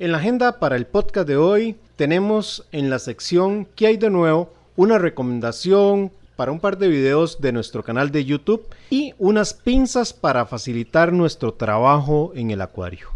En 0.00 0.12
la 0.12 0.18
agenda 0.18 0.58
para 0.58 0.76
el 0.76 0.86
podcast 0.86 1.28
de 1.28 1.36
hoy 1.36 1.76
tenemos 1.96 2.66
en 2.72 2.88
la 2.88 2.98
sección 2.98 3.68
¿Qué 3.76 3.86
hay 3.86 3.98
de 3.98 4.08
nuevo? 4.08 4.50
una 4.74 4.96
recomendación 4.96 6.10
para 6.36 6.52
un 6.52 6.58
par 6.58 6.78
de 6.78 6.88
videos 6.88 7.42
de 7.42 7.52
nuestro 7.52 7.84
canal 7.84 8.10
de 8.10 8.24
YouTube 8.24 8.66
y 8.88 9.12
unas 9.18 9.52
pinzas 9.52 10.14
para 10.14 10.46
facilitar 10.46 11.12
nuestro 11.12 11.52
trabajo 11.52 12.32
en 12.34 12.50
el 12.50 12.62
acuario. 12.62 13.08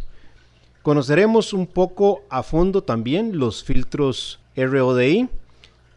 Conoceremos 0.83 1.55
un 1.55 1.67
poco 1.67 2.21
a 2.29 2.43
fondo 2.43 2.83
también 2.83 3.39
los 3.39 3.65
filtros 3.65 4.39
RODI. 4.55 5.31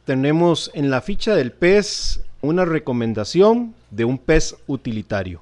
Tenemos 0.06 0.72
en 0.74 0.90
la 0.90 1.02
ficha 1.02 1.36
del 1.36 1.52
pez 1.52 2.22
una 2.42 2.64
recomendación 2.64 3.76
de 3.92 4.06
un 4.06 4.18
pez 4.18 4.56
utilitario. 4.68 5.42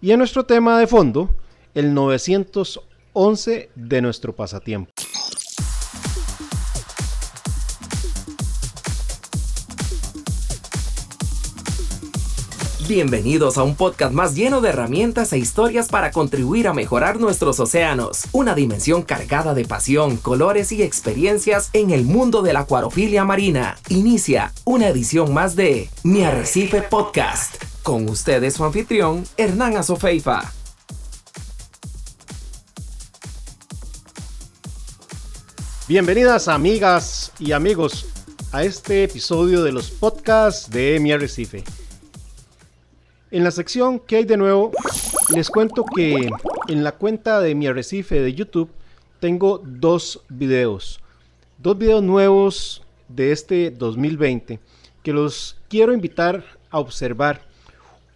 Y 0.00 0.10
en 0.10 0.18
nuestro 0.18 0.44
tema 0.44 0.76
de 0.80 0.88
fondo, 0.88 1.30
el 1.72 1.94
911 1.94 2.91
de 3.74 4.00
nuestro 4.00 4.34
pasatiempo. 4.34 4.90
Bienvenidos 12.88 13.58
a 13.58 13.62
un 13.62 13.74
podcast 13.74 14.12
más 14.12 14.34
lleno 14.34 14.60
de 14.60 14.70
herramientas 14.70 15.32
e 15.32 15.38
historias 15.38 15.88
para 15.88 16.10
contribuir 16.10 16.68
a 16.68 16.74
mejorar 16.74 17.20
nuestros 17.20 17.60
océanos. 17.60 18.24
Una 18.32 18.54
dimensión 18.54 19.02
cargada 19.02 19.54
de 19.54 19.64
pasión, 19.64 20.16
colores 20.16 20.72
y 20.72 20.82
experiencias 20.82 21.70
en 21.74 21.90
el 21.90 22.04
mundo 22.04 22.42
de 22.42 22.52
la 22.52 22.60
acuarofilia 22.60 23.24
marina. 23.24 23.78
Inicia 23.88 24.52
una 24.64 24.88
edición 24.88 25.32
más 25.32 25.54
de 25.54 25.90
Mi 26.02 26.24
Arrecife 26.24 26.82
Podcast. 26.82 27.62
Con 27.82 28.08
ustedes 28.08 28.54
su 28.54 28.64
anfitrión, 28.64 29.24
Hernán 29.36 29.76
Azofeifa. 29.76 30.52
Bienvenidas 35.92 36.48
amigas 36.48 37.34
y 37.38 37.52
amigos 37.52 38.06
a 38.50 38.64
este 38.64 39.04
episodio 39.04 39.62
de 39.62 39.72
los 39.72 39.90
podcasts 39.90 40.70
de 40.70 40.98
Mi 40.98 41.12
Arrecife. 41.12 41.64
En 43.30 43.44
la 43.44 43.50
sección 43.50 44.00
¿Qué 44.00 44.16
hay 44.16 44.24
de 44.24 44.38
nuevo? 44.38 44.72
Les 45.34 45.50
cuento 45.50 45.84
que 45.84 46.30
en 46.68 46.82
la 46.82 46.92
cuenta 46.92 47.40
de 47.40 47.54
mi 47.54 47.66
arrecife 47.66 48.22
de 48.22 48.32
YouTube 48.32 48.70
tengo 49.20 49.60
dos 49.62 50.22
videos. 50.30 50.98
Dos 51.58 51.76
videos 51.76 52.02
nuevos 52.02 52.82
de 53.08 53.32
este 53.32 53.70
2020 53.70 54.60
que 55.02 55.12
los 55.12 55.58
quiero 55.68 55.92
invitar 55.92 56.42
a 56.70 56.78
observar 56.78 57.42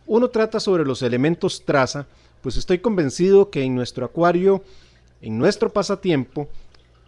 uno 0.07 0.31
trata 0.31 0.61
sobre 0.61 0.87
los 0.87 1.03
elementos 1.03 1.63
traza, 1.67 2.07
pues 2.41 2.57
estoy 2.57 2.79
convencido 2.79 3.51
que 3.51 3.65
en 3.65 3.75
nuestro 3.75 4.07
acuario, 4.07 4.65
en 5.21 5.37
nuestro 5.37 5.71
pasatiempo, 5.71 6.49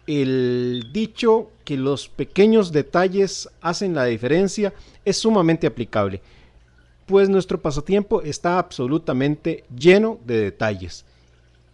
el 0.09 0.89
dicho 0.91 1.51
que 1.63 1.77
los 1.77 2.09
pequeños 2.09 2.71
detalles 2.71 3.47
hacen 3.61 3.93
la 3.93 4.05
diferencia 4.05 4.73
es 5.05 5.17
sumamente 5.17 5.67
aplicable, 5.67 6.19
pues 7.05 7.29
nuestro 7.29 7.61
pasatiempo 7.61 8.23
está 8.23 8.57
absolutamente 8.57 9.65
lleno 9.77 10.17
de 10.25 10.41
detalles. 10.41 11.05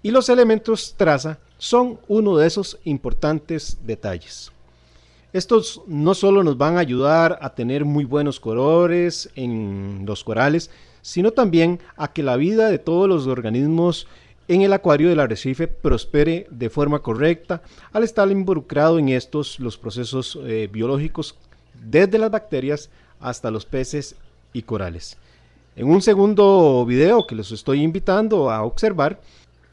Y 0.04 0.12
los 0.12 0.28
elementos 0.28 0.96
traza 0.98 1.40
son 1.58 1.98
uno 2.10 2.36
de 2.36 2.48
esos 2.48 2.78
importantes 2.84 3.78
detalles. 3.86 4.52
Estos 5.32 5.82
no 5.88 6.14
solo 6.14 6.44
nos 6.44 6.58
van 6.58 6.76
a 6.76 6.82
ayudar 6.82 7.40
a 7.42 7.56
tener 7.56 7.86
muy 7.86 8.04
buenos 8.04 8.42
colores 8.42 9.30
en 9.36 10.04
los 10.06 10.26
corales, 10.26 10.70
sino 11.02 11.32
también 11.32 11.80
a 11.96 12.12
que 12.12 12.22
la 12.22 12.36
vida 12.36 12.70
de 12.70 12.80
todos 12.80 13.08
los 13.08 13.28
organismos 13.28 14.08
en 14.48 14.62
el 14.62 14.74
acuario 14.74 15.10
del 15.10 15.20
arrecife 15.20 15.68
prospere 15.68 16.48
de 16.50 16.70
forma 16.70 17.00
correcta 17.00 17.62
al 17.92 18.04
estar 18.04 18.30
involucrado 18.30 19.00
en 19.00 19.10
estos 19.10 19.60
los 19.60 19.78
procesos 19.78 20.40
eh, 20.44 20.70
biológicos 20.72 21.36
desde 21.74 22.18
las 22.18 22.32
bacterias 22.32 22.90
hasta 23.20 23.52
los 23.52 23.66
peces 23.66 24.16
y 24.54 24.62
corales. 24.62 25.18
En 25.76 25.88
un 25.88 26.02
segundo 26.02 26.86
video 26.86 27.28
que 27.28 27.36
los 27.36 27.52
estoy 27.52 27.82
invitando 27.82 28.50
a 28.50 28.64
observar, 28.64 29.20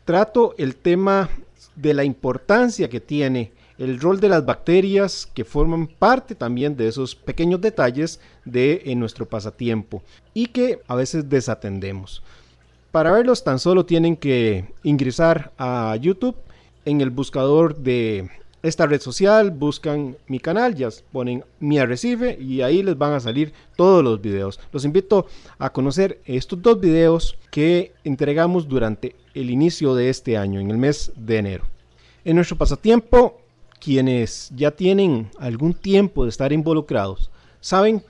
trato 0.05 0.55
el 0.59 0.75
tema 0.77 1.29
de 1.77 1.95
la 1.95 2.05
importancia 2.05 2.89
que 2.89 3.01
tiene 3.01 3.53
el 3.79 4.01
rol 4.01 4.21
de 4.21 4.29
las 4.29 4.45
bacterias 4.45 5.29
que 5.33 5.45
forman 5.45 5.87
parte 5.87 6.35
también 6.35 6.77
de 6.77 6.89
esos 6.89 7.15
pequeños 7.15 7.61
detalles 7.61 8.21
de 8.45 8.83
en 8.87 9.01
nuestro 9.01 9.27
pasatiempo 9.27 10.03
y 10.35 10.47
que 10.47 10.81
a 10.87 10.95
veces 10.95 11.29
desatendemos. 11.29 12.23
Para 12.93 13.11
verlos 13.11 13.43
tan 13.43 13.59
solo 13.59 13.87
tienen 13.87 14.17
que 14.17 14.67
ingresar 14.83 15.51
a 15.57 15.97
YouTube 15.97 16.37
en 16.85 17.01
el 17.01 17.09
buscador 17.09 17.75
de 17.75 18.29
esta 18.63 18.87
red 18.87 19.01
social, 19.01 19.51
buscan 19.51 20.19
mi 20.27 20.39
canal, 20.39 20.75
ya 20.75 20.91
ponen 21.11 21.43
mi 21.59 21.79
arrecife 21.79 22.39
y 22.39 22.61
ahí 22.61 22.83
les 22.83 22.99
van 22.99 23.15
a 23.15 23.21
salir 23.21 23.55
todos 23.77 24.05
los 24.05 24.21
videos. 24.21 24.61
Los 24.73 24.85
invito 24.85 25.27
a 25.59 25.71
conocer 25.73 26.21
estos 26.27 26.61
dos 26.61 26.79
videos 26.81 27.39
que 27.51 27.93
entregamos 28.05 28.69
durante 28.69 29.17
el 29.33 29.49
inicio 29.49 29.95
de 29.95 30.11
este 30.11 30.37
año, 30.37 30.61
en 30.61 30.71
el 30.71 30.77
mes 30.77 31.13
de 31.17 31.39
enero. 31.39 31.65
En 32.27 32.37
nuestro 32.37 32.59
pasatiempo 32.59 33.41
quienes 33.81 34.53
ya 34.55 34.71
tienen 34.71 35.31
algún 35.39 35.73
tiempo 35.73 36.25
de 36.25 36.29
estar 36.29 36.53
involucrados 36.53 37.31
saben 37.61 38.05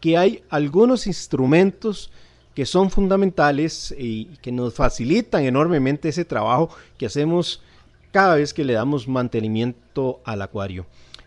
que 0.00 0.16
hay 0.16 0.42
algunos 0.48 1.06
instrumentos 1.08 2.10
que 2.58 2.66
son 2.66 2.90
fundamentales 2.90 3.94
y 3.96 4.24
que 4.42 4.50
nos 4.50 4.74
facilitan 4.74 5.44
enormemente 5.44 6.08
ese 6.08 6.24
trabajo 6.24 6.70
que 6.96 7.06
hacemos 7.06 7.62
cada 8.10 8.34
vez 8.34 8.52
que 8.52 8.64
le 8.64 8.72
damos 8.72 9.06
mantenimiento 9.06 10.18
al 10.24 10.42
acuario. 10.42 10.84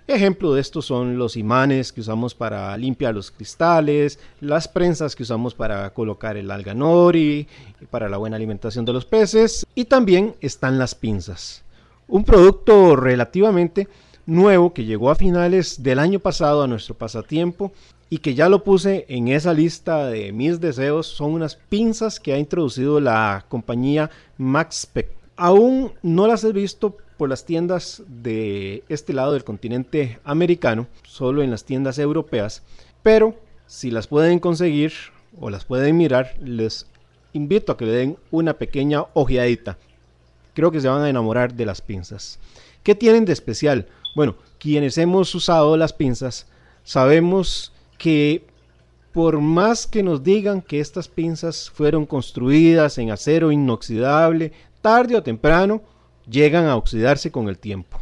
Ejemplo 0.08 0.54
de 0.54 0.60
esto 0.60 0.82
son 0.82 1.18
los 1.18 1.38
imanes 1.38 1.94
que 1.94 2.02
usamos 2.02 2.36
para 2.36 2.76
limpiar 2.76 3.16
los 3.16 3.32
cristales, 3.32 4.20
las 4.42 4.68
prensas 4.68 5.16
que 5.16 5.24
usamos 5.24 5.56
para 5.56 5.94
colocar 5.94 6.36
el 6.36 6.52
alga 6.52 6.74
nori, 6.74 7.48
para 7.90 8.10
la 8.10 8.18
buena 8.18 8.36
alimentación 8.36 8.84
de 8.84 8.92
los 8.92 9.06
peces 9.06 9.66
y 9.74 9.86
también 9.86 10.36
están 10.42 10.78
las 10.78 10.96
pinzas. 10.96 11.64
Un 12.10 12.26
producto 12.26 12.98
relativamente 12.98 13.88
nuevo 14.26 14.74
que 14.74 14.84
llegó 14.84 15.10
a 15.10 15.16
finales 15.16 15.82
del 15.82 16.00
año 16.00 16.20
pasado 16.20 16.62
a 16.62 16.68
nuestro 16.68 16.94
pasatiempo 16.94 17.72
y 18.12 18.20
que 18.20 18.36
ya 18.36 18.48
lo 18.48 18.64
puse 18.64 19.06
en 19.10 19.30
esa 19.30 19.54
lista 19.54 20.06
de 20.06 20.32
mis 20.32 20.60
deseos 20.60 21.08
son 21.08 21.32
unas 21.32 21.56
pinzas 21.56 22.20
que 22.20 22.34
ha 22.34 22.38
introducido 22.38 23.00
la 23.00 23.46
compañía 23.50 24.12
MaxSpec. 24.38 25.10
Aún 25.36 25.94
no 26.04 26.28
las 26.28 26.44
he 26.44 26.52
visto 26.52 26.98
por 27.18 27.30
las 27.30 27.46
tiendas 27.46 28.04
de 28.08 28.84
este 28.90 29.14
lado 29.14 29.34
del 29.34 29.44
continente 29.44 30.20
americano, 30.24 30.86
solo 31.04 31.42
en 31.42 31.50
las 31.50 31.64
tiendas 31.64 31.98
europeas, 31.98 32.62
pero 33.02 33.36
si 33.66 33.90
las 33.90 34.06
pueden 34.06 34.38
conseguir 34.40 34.94
o 35.40 35.50
las 35.50 35.66
pueden 35.66 35.98
mirar, 35.98 36.36
les 36.40 36.86
invito 37.34 37.72
a 37.72 37.78
que 37.78 37.86
le 37.86 37.94
den 37.94 38.18
una 38.30 38.54
pequeña 38.54 39.06
ojeadita 39.14 39.78
creo 40.54 40.72
que 40.72 40.82
se 40.82 40.88
van 40.88 41.04
a 41.04 41.10
enamorar 41.10 41.54
de 41.54 41.66
las 41.66 41.82
pinzas. 41.82 42.40
¿Qué 42.84 42.96
tienen 42.96 43.26
de 43.26 43.34
especial? 43.34 43.88
Bueno, 44.16 44.36
quienes 44.60 44.98
hemos 44.98 45.34
usado 45.36 45.78
las 45.78 45.94
pinzas 45.94 46.48
sabemos 46.84 47.71
que 48.02 48.48
por 49.14 49.40
más 49.42 49.86
que 49.86 50.02
nos 50.02 50.24
digan 50.24 50.64
que 50.64 50.80
estas 50.80 51.08
pinzas 51.08 51.70
fueron 51.70 52.08
construidas 52.08 52.98
en 52.98 53.12
acero 53.12 53.52
inoxidable, 53.52 54.54
tarde 54.82 55.16
o 55.16 55.22
temprano 55.22 55.84
llegan 56.28 56.66
a 56.66 56.78
oxidarse 56.78 57.32
con 57.32 57.48
el 57.48 57.60
tiempo. 57.60 58.00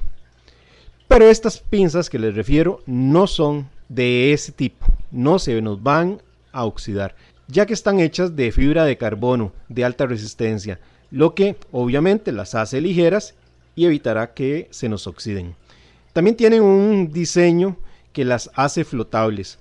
Pero 1.09 1.25
estas 1.25 1.57
pinzas 1.59 2.09
que 2.09 2.17
les 2.17 2.33
refiero 2.33 2.79
no 2.85 3.27
son 3.27 3.67
de 3.89 4.31
ese 4.31 4.53
tipo, 4.53 4.85
no 5.11 5.37
se 5.37 5.61
nos 5.61 5.83
van 5.83 6.21
a 6.53 6.63
oxidar, 6.63 7.17
ya 7.49 7.65
que 7.65 7.73
están 7.73 7.99
hechas 7.99 8.37
de 8.37 8.53
fibra 8.53 8.85
de 8.85 8.97
carbono 8.97 9.51
de 9.67 9.83
alta 9.83 10.05
resistencia, 10.05 10.79
lo 11.11 11.35
que 11.35 11.57
obviamente 11.73 12.31
las 12.31 12.55
hace 12.55 12.79
ligeras 12.79 13.35
y 13.75 13.83
evitará 13.85 14.33
que 14.33 14.69
se 14.71 14.87
nos 14.87 15.07
oxiden. 15.07 15.55
También 16.13 16.37
tienen 16.37 16.63
un 16.63 17.11
diseño 17.11 17.75
que 18.13 18.23
las 18.23 18.49
hace 18.55 18.85
flotables. 18.85 19.59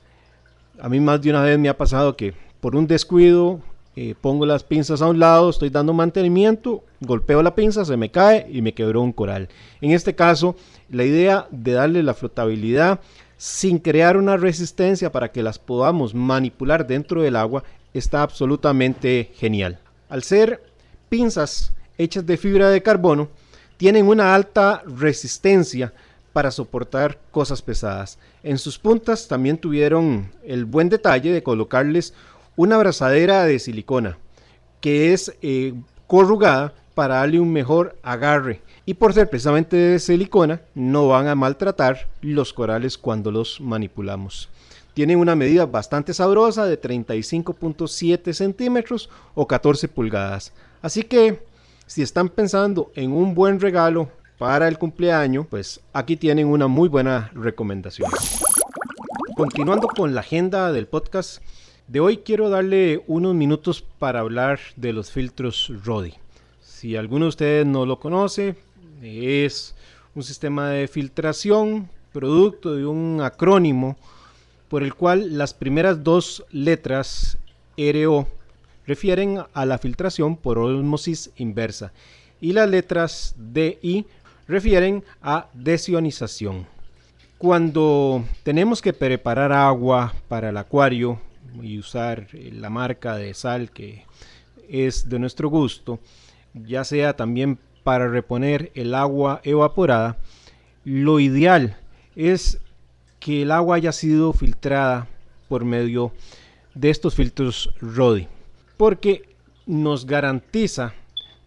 A 0.80 0.88
mí 0.88 1.00
más 1.00 1.20
de 1.20 1.30
una 1.30 1.42
vez 1.42 1.58
me 1.58 1.68
ha 1.68 1.76
pasado 1.76 2.16
que 2.16 2.34
por 2.60 2.76
un 2.76 2.86
descuido 2.86 3.60
eh, 3.96 4.14
pongo 4.20 4.46
las 4.46 4.62
pinzas 4.62 5.02
a 5.02 5.08
un 5.08 5.18
lado, 5.18 5.50
estoy 5.50 5.70
dando 5.70 5.92
mantenimiento, 5.92 6.84
golpeo 7.00 7.42
la 7.42 7.56
pinza, 7.56 7.84
se 7.84 7.96
me 7.96 8.12
cae 8.12 8.46
y 8.48 8.62
me 8.62 8.74
quebró 8.74 9.02
un 9.02 9.12
coral. 9.12 9.48
En 9.80 9.90
este 9.90 10.14
caso, 10.14 10.54
la 10.88 11.04
idea 11.04 11.48
de 11.50 11.72
darle 11.72 12.04
la 12.04 12.14
flotabilidad 12.14 13.00
sin 13.36 13.78
crear 13.78 14.16
una 14.16 14.36
resistencia 14.36 15.10
para 15.10 15.32
que 15.32 15.42
las 15.42 15.58
podamos 15.58 16.14
manipular 16.14 16.86
dentro 16.86 17.22
del 17.22 17.34
agua 17.34 17.64
está 17.92 18.22
absolutamente 18.22 19.32
genial. 19.34 19.80
Al 20.08 20.22
ser 20.22 20.62
pinzas 21.08 21.72
hechas 21.96 22.24
de 22.24 22.36
fibra 22.36 22.70
de 22.70 22.82
carbono 22.82 23.28
tienen 23.78 24.06
una 24.06 24.32
alta 24.32 24.82
resistencia 24.86 25.92
para 26.38 26.52
soportar 26.52 27.18
cosas 27.32 27.62
pesadas. 27.62 28.16
En 28.44 28.58
sus 28.58 28.78
puntas 28.78 29.26
también 29.26 29.58
tuvieron 29.58 30.30
el 30.44 30.66
buen 30.66 30.88
detalle 30.88 31.32
de 31.32 31.42
colocarles 31.42 32.14
una 32.54 32.76
abrazadera 32.76 33.44
de 33.44 33.58
silicona 33.58 34.18
que 34.80 35.12
es 35.12 35.34
eh, 35.42 35.74
corrugada 36.06 36.74
para 36.94 37.16
darle 37.16 37.40
un 37.40 37.52
mejor 37.52 37.96
agarre 38.04 38.60
y 38.86 38.94
por 38.94 39.14
ser 39.14 39.28
precisamente 39.28 39.76
de 39.76 39.98
silicona 39.98 40.60
no 40.76 41.08
van 41.08 41.26
a 41.26 41.34
maltratar 41.34 42.06
los 42.20 42.52
corales 42.52 42.96
cuando 42.96 43.32
los 43.32 43.60
manipulamos. 43.60 44.48
Tienen 44.94 45.18
una 45.18 45.34
medida 45.34 45.66
bastante 45.66 46.14
sabrosa 46.14 46.66
de 46.66 46.80
35.7 46.80 48.32
centímetros 48.32 49.10
o 49.34 49.48
14 49.48 49.88
pulgadas. 49.88 50.52
Así 50.82 51.02
que 51.02 51.42
si 51.88 52.02
están 52.02 52.28
pensando 52.28 52.92
en 52.94 53.10
un 53.10 53.34
buen 53.34 53.58
regalo 53.58 54.08
para 54.38 54.68
el 54.68 54.78
cumpleaños, 54.78 55.46
pues 55.48 55.80
aquí 55.92 56.16
tienen 56.16 56.46
una 56.46 56.68
muy 56.68 56.88
buena 56.88 57.30
recomendación. 57.34 58.08
Continuando 59.36 59.88
con 59.88 60.14
la 60.14 60.20
agenda 60.20 60.72
del 60.72 60.86
podcast 60.86 61.42
de 61.88 62.00
hoy, 62.00 62.18
quiero 62.18 62.48
darle 62.48 63.02
unos 63.08 63.34
minutos 63.34 63.82
para 63.82 64.20
hablar 64.20 64.60
de 64.76 64.92
los 64.92 65.10
filtros 65.10 65.72
RODI. 65.84 66.14
Si 66.60 66.96
alguno 66.96 67.24
de 67.24 67.30
ustedes 67.30 67.66
no 67.66 67.84
lo 67.84 67.98
conoce, 67.98 68.54
es 69.02 69.74
un 70.14 70.22
sistema 70.22 70.70
de 70.70 70.86
filtración 70.86 71.88
producto 72.12 72.74
de 72.74 72.86
un 72.86 73.20
acrónimo 73.22 73.96
por 74.68 74.82
el 74.82 74.94
cual 74.94 75.36
las 75.36 75.54
primeras 75.54 76.04
dos 76.04 76.44
letras 76.52 77.38
RO 77.76 78.28
refieren 78.86 79.40
a 79.52 79.66
la 79.66 79.78
filtración 79.78 80.36
por 80.36 80.58
osmosis 80.58 81.30
inversa 81.36 81.92
y 82.40 82.52
las 82.52 82.68
letras 82.68 83.34
DI 83.36 84.06
refieren 84.48 85.04
a 85.22 85.48
desionización. 85.52 86.66
Cuando 87.36 88.24
tenemos 88.42 88.82
que 88.82 88.92
preparar 88.92 89.52
agua 89.52 90.14
para 90.26 90.48
el 90.48 90.56
acuario 90.56 91.20
y 91.62 91.78
usar 91.78 92.26
la 92.32 92.70
marca 92.70 93.16
de 93.16 93.32
sal 93.34 93.70
que 93.70 94.04
es 94.68 95.08
de 95.08 95.18
nuestro 95.18 95.48
gusto, 95.48 96.00
ya 96.54 96.82
sea 96.82 97.14
también 97.14 97.58
para 97.84 98.08
reponer 98.08 98.72
el 98.74 98.94
agua 98.94 99.40
evaporada, 99.44 100.16
lo 100.84 101.20
ideal 101.20 101.76
es 102.16 102.58
que 103.20 103.42
el 103.42 103.52
agua 103.52 103.76
haya 103.76 103.92
sido 103.92 104.32
filtrada 104.32 105.06
por 105.48 105.64
medio 105.64 106.12
de 106.74 106.90
estos 106.90 107.14
filtros 107.14 107.72
RODI, 107.80 108.28
porque 108.76 109.36
nos 109.66 110.06
garantiza 110.06 110.94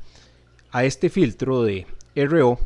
a 0.71 0.85
este 0.85 1.09
filtro 1.09 1.63
de 1.63 1.87
RO, 2.15 2.59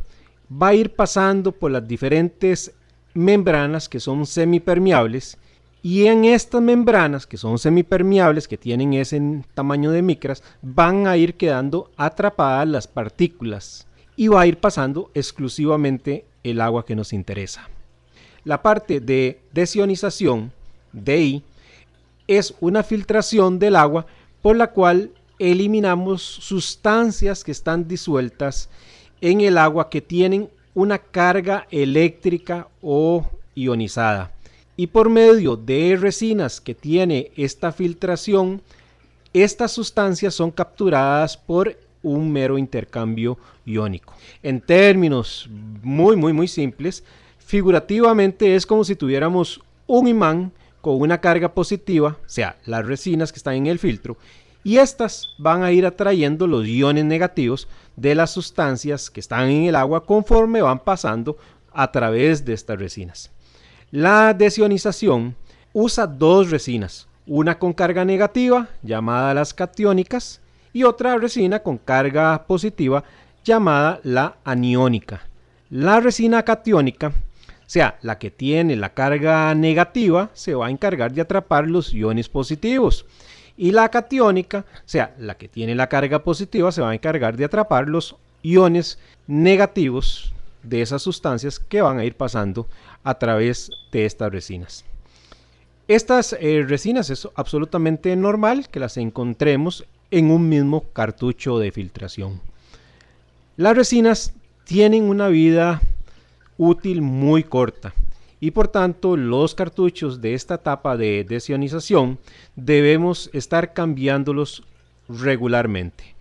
va 0.51 0.67
a 0.69 0.75
ir 0.75 0.95
pasando 0.95 1.53
por 1.53 1.71
las 1.71 1.87
diferentes 1.87 2.73
membranas 3.13 3.87
que 3.89 3.99
son 3.99 4.25
semipermeables 4.25 5.37
y 5.83 6.07
en 6.07 6.25
estas 6.25 6.61
membranas, 6.61 7.27
que 7.27 7.37
son 7.37 7.59
semipermeables, 7.59 8.47
que 8.47 8.57
tienen 8.57 8.93
ese 8.93 9.21
tamaño 9.53 9.91
de 9.91 10.01
micras, 10.01 10.43
van 10.61 11.07
a 11.07 11.17
ir 11.17 11.35
quedando 11.35 11.91
atrapadas 11.97 12.67
las 12.67 12.87
partículas 12.87 13.87
y 14.15 14.27
va 14.27 14.41
a 14.41 14.47
ir 14.47 14.57
pasando 14.57 15.11
exclusivamente 15.13 16.25
el 16.43 16.61
agua 16.61 16.85
que 16.85 16.95
nos 16.95 17.13
interesa. 17.13 17.69
La 18.43 18.61
parte 18.61 18.99
de 18.99 19.39
desionización, 19.53 20.51
DI, 20.93 21.43
es 22.27 22.55
una 22.59 22.83
filtración 22.83 23.59
del 23.59 23.75
agua 23.75 24.07
por 24.41 24.55
la 24.55 24.71
cual 24.71 25.11
eliminamos 25.37 26.23
sustancias 26.23 27.43
que 27.43 27.51
están 27.51 27.87
disueltas 27.87 28.69
en 29.21 29.41
el 29.41 29.57
agua 29.57 29.89
que 29.89 30.01
tienen 30.01 30.49
una 30.73 30.97
carga 30.97 31.67
eléctrica 31.69 32.67
o 32.81 33.29
ionizada 33.55 34.31
y 34.77 34.87
por 34.87 35.09
medio 35.09 35.57
de 35.57 35.97
resinas 35.99 36.61
que 36.61 36.75
tiene 36.75 37.31
esta 37.35 37.71
filtración, 37.71 38.61
estas 39.33 39.71
sustancias 39.71 40.35
son 40.35 40.51
capturadas 40.51 41.35
por 41.35 41.75
un 42.03 42.31
mero 42.31 42.57
intercambio 42.57 43.37
iónico. 43.65 44.13
En 44.43 44.61
términos 44.61 45.49
muy, 45.81 46.15
muy, 46.15 46.31
muy 46.31 46.47
simples, 46.47 47.03
figurativamente 47.39 48.55
es 48.55 48.65
como 48.65 48.83
si 48.83 48.95
tuviéramos 48.95 49.61
un 49.87 50.07
imán 50.07 50.51
con 50.79 51.01
una 51.01 51.19
carga 51.19 51.53
positiva, 51.53 52.17
o 52.23 52.29
sea, 52.29 52.55
las 52.65 52.85
resinas 52.85 53.31
que 53.31 53.39
están 53.39 53.55
en 53.55 53.67
el 53.67 53.79
filtro, 53.79 54.15
y 54.63 54.77
estas 54.77 55.29
van 55.39 55.63
a 55.63 55.71
ir 55.71 55.85
atrayendo 55.85 56.45
los 56.45 56.67
iones 56.67 57.05
negativos 57.05 57.67
de 57.95 58.13
las 58.15 58.31
sustancias 58.31 59.09
que 59.09 59.21
están 59.21 59.49
en 59.49 59.63
el 59.63 59.75
agua 59.75 60.05
conforme 60.05 60.61
van 60.61 60.79
pasando 60.79 61.37
a 61.73 61.91
través 61.91 62.45
de 62.45 62.53
estas 62.53 62.77
resinas. 62.77 63.31
La 63.91 64.33
desionización 64.33 65.37
usa 65.71 66.07
dos 66.07 66.51
resinas, 66.51 67.07
una 67.25 67.57
con 67.57 67.71
carga 67.71 68.03
negativa 68.03 68.67
llamada 68.83 69.33
las 69.33 69.53
catiónicas 69.53 70.41
y 70.73 70.83
otra 70.83 71.15
resina 71.17 71.59
con 71.59 71.77
carga 71.77 72.43
positiva 72.47 73.05
llamada 73.45 74.01
la 74.03 74.35
aniónica. 74.43 75.21
La 75.69 76.01
resina 76.01 76.43
catiónica, 76.43 77.07
o 77.07 77.13
sea, 77.65 77.97
la 78.01 78.19
que 78.19 78.29
tiene 78.29 78.75
la 78.75 78.89
carga 78.93 79.55
negativa, 79.55 80.31
se 80.33 80.53
va 80.53 80.67
a 80.67 80.71
encargar 80.71 81.13
de 81.13 81.21
atrapar 81.21 81.65
los 81.65 81.93
iones 81.93 82.27
positivos. 82.27 83.05
Y 83.55 83.71
la 83.71 83.87
catiónica, 83.87 84.65
o 84.79 84.81
sea, 84.83 85.15
la 85.17 85.37
que 85.37 85.47
tiene 85.47 85.75
la 85.75 85.87
carga 85.87 86.25
positiva, 86.25 86.73
se 86.73 86.81
va 86.81 86.89
a 86.89 86.93
encargar 86.93 87.37
de 87.37 87.45
atrapar 87.45 87.87
los 87.87 88.17
iones 88.43 88.99
negativos 89.27 90.33
de 90.67 90.81
esas 90.81 91.01
sustancias 91.01 91.59
que 91.59 91.81
van 91.81 91.99
a 91.99 92.05
ir 92.05 92.15
pasando 92.15 92.67
a 93.03 93.17
través 93.17 93.69
de 93.91 94.05
estas 94.05 94.31
resinas. 94.31 94.85
Estas 95.87 96.33
eh, 96.33 96.65
resinas 96.67 97.09
es 97.09 97.27
absolutamente 97.35 98.15
normal 98.15 98.67
que 98.69 98.79
las 98.79 98.97
encontremos 98.97 99.85
en 100.11 100.31
un 100.31 100.49
mismo 100.49 100.83
cartucho 100.91 101.59
de 101.59 101.71
filtración. 101.71 102.41
Las 103.55 103.75
resinas 103.75 104.33
tienen 104.65 105.03
una 105.05 105.29
vida 105.29 105.81
útil 106.57 107.01
muy 107.01 107.43
corta 107.43 107.93
y 108.39 108.51
por 108.51 108.67
tanto 108.67 109.17
los 109.17 109.55
cartuchos 109.55 110.21
de 110.21 110.33
esta 110.33 110.55
etapa 110.55 110.97
de 110.97 111.25
desionización 111.27 112.19
debemos 112.55 113.29
estar 113.33 113.73
cambiándolos 113.73 114.63
regularmente. 115.07 116.15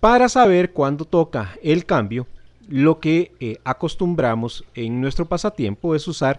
Para 0.00 0.28
saber 0.28 0.72
cuándo 0.72 1.04
toca 1.04 1.56
el 1.62 1.84
cambio, 1.84 2.26
lo 2.68 3.00
que 3.00 3.32
eh, 3.40 3.58
acostumbramos 3.64 4.64
en 4.74 5.00
nuestro 5.00 5.26
pasatiempo 5.26 5.94
es 5.94 6.06
usar 6.06 6.38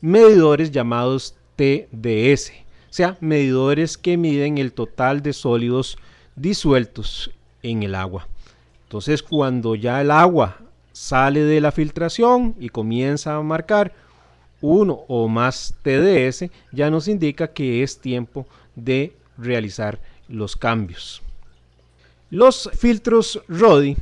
medidores 0.00 0.70
llamados 0.70 1.36
TDS, 1.56 2.50
o 2.50 2.92
sea, 2.92 3.16
medidores 3.20 3.96
que 3.96 4.16
miden 4.16 4.58
el 4.58 4.72
total 4.72 5.22
de 5.22 5.32
sólidos 5.32 5.96
disueltos 6.34 7.30
en 7.62 7.82
el 7.82 7.94
agua. 7.94 8.26
Entonces 8.84 9.22
cuando 9.22 9.74
ya 9.76 10.00
el 10.00 10.10
agua 10.10 10.58
sale 10.92 11.42
de 11.44 11.60
la 11.60 11.70
filtración 11.70 12.56
y 12.58 12.68
comienza 12.68 13.36
a 13.36 13.42
marcar 13.42 13.92
uno 14.60 15.04
o 15.08 15.28
más 15.28 15.74
TDS, 15.82 16.50
ya 16.72 16.90
nos 16.90 17.08
indica 17.08 17.48
que 17.48 17.82
es 17.82 18.00
tiempo 18.00 18.46
de 18.74 19.14
realizar 19.38 20.00
los 20.28 20.56
cambios. 20.56 21.22
Los 22.30 22.70
filtros 22.74 23.40
RODI, 23.48 23.96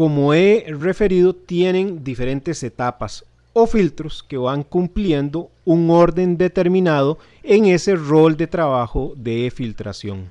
como 0.00 0.32
he 0.32 0.64
referido, 0.66 1.34
tienen 1.34 2.02
diferentes 2.02 2.62
etapas 2.62 3.22
o 3.52 3.66
filtros 3.66 4.22
que 4.22 4.38
van 4.38 4.62
cumpliendo 4.62 5.50
un 5.66 5.90
orden 5.90 6.38
determinado 6.38 7.18
en 7.42 7.66
ese 7.66 7.96
rol 7.96 8.34
de 8.34 8.46
trabajo 8.46 9.12
de 9.14 9.52
filtración. 9.54 10.30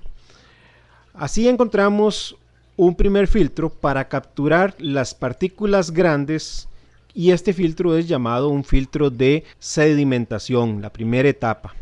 Así 1.13 1.47
encontramos 1.47 2.35
un 2.77 2.95
primer 2.95 3.27
filtro 3.27 3.69
para 3.69 4.07
capturar 4.07 4.73
las 4.79 5.13
partículas 5.13 5.91
grandes 5.91 6.67
y 7.13 7.29
este 7.29 7.53
filtro 7.53 7.95
es 7.95 8.07
llamado 8.07 8.49
un 8.49 8.63
filtro 8.63 9.11
de 9.11 9.43
sedimentación, 9.59 10.81
la 10.81 10.91
primera 10.91 11.29
etapa. 11.29 11.75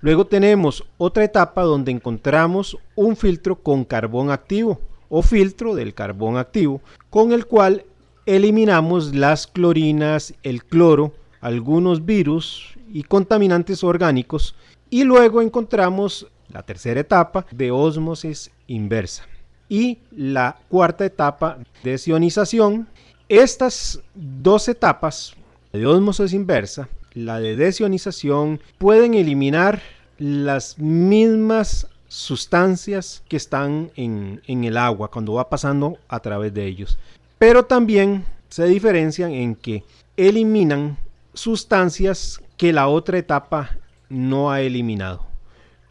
Luego 0.00 0.26
tenemos 0.26 0.82
otra 0.98 1.22
etapa 1.22 1.62
donde 1.62 1.92
encontramos 1.92 2.76
un 2.96 3.14
filtro 3.14 3.54
con 3.54 3.84
carbón 3.84 4.32
activo 4.32 4.80
o 5.14 5.20
filtro 5.20 5.74
del 5.74 5.92
carbón 5.92 6.38
activo, 6.38 6.80
con 7.10 7.32
el 7.32 7.44
cual 7.44 7.84
eliminamos 8.24 9.14
las 9.14 9.46
clorinas, 9.46 10.32
el 10.42 10.64
cloro, 10.64 11.12
algunos 11.42 12.06
virus 12.06 12.74
y 12.90 13.02
contaminantes 13.02 13.84
orgánicos. 13.84 14.54
Y 14.88 15.04
luego 15.04 15.42
encontramos 15.42 16.26
la 16.48 16.62
tercera 16.62 17.00
etapa 17.00 17.44
de 17.50 17.70
ósmosis 17.70 18.50
inversa 18.68 19.26
y 19.68 19.98
la 20.10 20.56
cuarta 20.70 21.04
etapa 21.04 21.58
de 21.84 21.90
desionización. 21.90 22.88
Estas 23.28 24.00
dos 24.14 24.66
etapas 24.66 25.34
de 25.74 25.84
ósmosis 25.84 26.32
inversa 26.32 26.88
la 27.12 27.38
de 27.38 27.54
desionización 27.54 28.60
pueden 28.78 29.12
eliminar 29.12 29.82
las 30.16 30.78
mismas 30.78 31.86
sustancias 32.12 33.22
que 33.26 33.36
están 33.36 33.90
en, 33.96 34.42
el 34.46 34.76
agua 34.76 35.10
cuando 35.10 35.32
va 35.34 35.48
pasando 35.48 35.96
a 36.08 36.20
través 36.20 36.52
de 36.52 36.66
ellos. 36.66 36.98
Pero 37.38 37.64
también 37.64 38.26
se 38.48 38.66
diferencian 38.66 39.32
en 39.32 39.54
que 39.54 39.82
eliminan 40.16 40.98
sustancias 41.32 42.40
que 42.58 42.72
la 42.72 42.88
otra 42.88 43.16
etapa 43.16 43.78
no 44.10 44.50
ha 44.50 44.60
eliminado. 44.60 45.26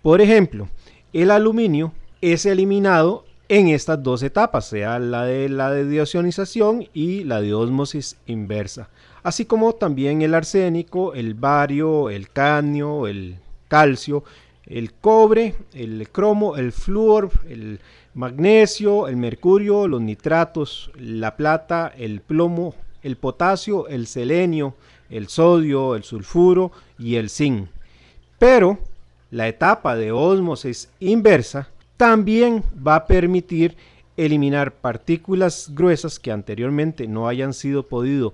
Por 0.03 0.21
ejemplo, 0.21 0.69
el 1.11 1.31
aluminio 1.31 1.91
es 2.21 2.45
eliminado 2.45 3.25
en 3.49 3.69
estas 3.69 4.01
dos 4.03 4.21
etapas, 4.21 4.67
sea 4.67 4.99
la 4.99 5.25
de 5.25 5.49
la 5.49 5.71
de 5.71 5.85
desionización 5.85 6.87
y 6.93 7.23
la 7.23 7.41
de 7.41 7.51
inversa 8.27 8.89
así 9.23 9.45
como 9.45 9.73
también 9.73 10.21
el 10.21 10.33
arsénico, 10.33 11.13
el 11.13 11.33
bario, 11.33 12.09
el 12.09 12.29
cadmio, 12.29 13.07
el 13.07 13.37
calcio, 13.67 14.23
el 14.65 14.93
cobre, 14.93 15.55
el 15.73 16.07
cromo, 16.09 16.55
el 16.57 16.71
flúor, 16.71 17.31
el 17.47 17.79
magnesio, 18.13 19.07
el 19.07 19.17
mercurio, 19.17 19.87
los 19.87 20.01
nitratos, 20.01 20.91
la 20.95 21.35
plata, 21.35 21.91
el 21.97 22.21
plomo, 22.21 22.75
el 23.03 23.17
potasio, 23.17 23.87
el 23.87 24.07
selenio, 24.07 24.75
el 25.09 25.27
sodio, 25.27 25.95
el 25.95 26.03
sulfuro 26.03 26.71
y 26.97 27.15
el 27.15 27.29
zinc. 27.29 27.67
Pero 28.37 28.79
la 29.29 29.47
etapa 29.47 29.95
de 29.95 30.11
ósmosis 30.11 30.89
inversa 30.99 31.69
también 31.97 32.63
va 32.85 32.95
a 32.95 33.05
permitir 33.05 33.75
eliminar 34.17 34.73
partículas 34.73 35.69
gruesas 35.73 36.19
que 36.19 36.31
anteriormente 36.31 37.07
no 37.07 37.27
hayan 37.27 37.53
sido 37.53 37.83
podido 37.83 38.33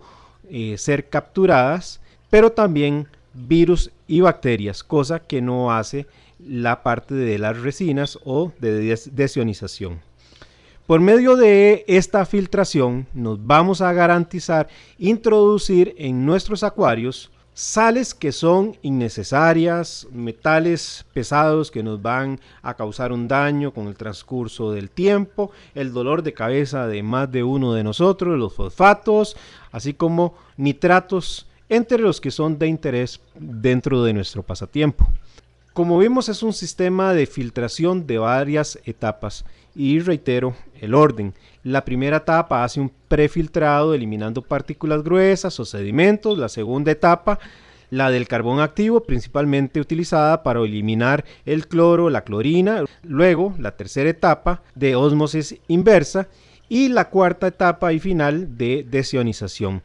eh, 0.50 0.78
ser 0.78 1.10
capturadas, 1.10 2.00
pero 2.30 2.52
también 2.52 3.08
virus 3.34 3.92
y 4.08 4.22
bacterias, 4.22 4.84
cosa 4.84 5.20
que 5.20 5.42
no 5.42 5.72
hace 5.72 6.08
la 6.40 6.84
parte 6.84 7.14
de 7.14 7.38
las 7.38 7.60
resinas 7.60 8.20
o 8.24 8.52
de 8.60 8.98
desionización. 9.12 10.00
Por 10.86 11.02
medio 11.02 11.36
de 11.36 11.84
esta 11.88 12.26
filtración 12.26 13.08
nos 13.14 13.46
vamos 13.46 13.82
a 13.82 13.92
garantizar 13.92 14.70
introducir 14.98 15.94
en 15.98 16.26
nuestros 16.26 16.64
acuarios 16.64 17.30
sales 17.58 18.14
que 18.14 18.32
son 18.32 18.78
innecesarias, 18.84 20.08
metales 20.12 21.08
pesados 21.12 21.72
que 21.72 21.82
nos 21.82 22.00
van 22.00 22.40
a 22.62 22.76
causar 22.76 23.12
un 23.12 23.28
daño 23.28 23.74
con 23.74 23.88
el 23.88 23.96
transcurso 23.96 24.72
del 24.72 24.92
tiempo, 24.92 25.50
el 25.74 25.92
dolor 25.92 26.22
de 26.22 26.34
cabeza 26.34 26.86
de 26.86 27.02
más 27.02 27.32
de 27.32 27.44
uno 27.44 27.74
de 27.74 27.84
nosotros, 27.84 28.38
los 28.38 28.54
fosfatos, 28.54 29.36
así 29.72 29.96
como 29.96 30.36
nitratos, 30.56 31.47
entre 31.70 32.00
los 32.00 32.22
que 32.22 32.32
son 32.32 32.58
de 32.58 32.68
interés 32.68 33.20
dentro 33.36 34.04
de 34.04 34.14
nuestro 34.14 34.44
pasatiempo. 34.44 35.10
Como 35.74 36.00
vimos 36.00 36.28
es 36.30 36.42
un 36.42 36.54
sistema 36.54 37.14
de 37.14 37.28
filtración 37.28 38.08
de 38.08 38.18
varias 38.18 38.80
etapas 38.86 39.46
y 39.76 40.00
reitero 40.00 40.56
el 40.82 40.96
orden. 40.96 41.36
La 41.64 41.86
primera 41.86 42.18
etapa 42.18 42.64
hace 42.64 42.82
un 42.82 42.92
prefiltrado 43.08 43.94
eliminando 43.94 44.42
partículas 44.42 45.04
gruesas 45.04 45.60
o 45.60 45.66
sedimentos. 45.66 46.38
La 46.40 46.50
segunda 46.50 46.92
etapa, 46.92 47.38
la 47.92 48.10
del 48.10 48.28
carbón 48.28 48.60
activo, 48.60 49.02
principalmente 49.02 49.80
utilizada 49.80 50.42
para 50.42 50.62
eliminar 50.62 51.24
el 51.46 51.68
cloro, 51.68 52.10
la 52.10 52.24
clorina. 52.24 52.84
Luego, 53.04 53.54
la 53.60 53.78
tercera 53.78 54.10
etapa 54.10 54.64
de 54.74 54.96
osmosis 54.96 55.58
inversa 55.68 56.28
y 56.70 56.90
la 56.90 57.10
cuarta 57.10 57.48
etapa 57.48 57.94
y 57.94 58.00
final 58.00 58.58
de 58.58 58.86
desionización, 58.90 59.84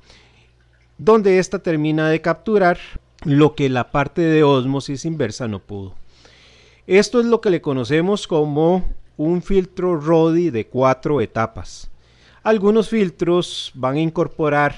donde 1.04 1.40
ésta 1.40 1.58
termina 1.58 2.08
de 2.08 2.20
capturar 2.20 2.78
lo 3.24 3.56
que 3.56 3.68
la 3.68 3.90
parte 3.90 4.22
de 4.22 4.44
osmosis 4.44 5.04
inversa 5.04 5.48
no 5.48 5.58
pudo. 5.58 5.94
Esto 6.86 7.18
es 7.18 7.26
lo 7.26 7.40
que 7.40 7.50
le 7.50 7.60
conocemos 7.60 8.28
como 8.28 8.84
un 9.16 9.42
filtro 9.42 9.96
RODI 9.96 10.50
de 10.50 10.66
cuatro 10.68 11.20
etapas. 11.20 11.90
Algunos 12.44 12.88
filtros 12.88 13.72
van 13.74 13.96
a 13.96 14.00
incorporar 14.00 14.76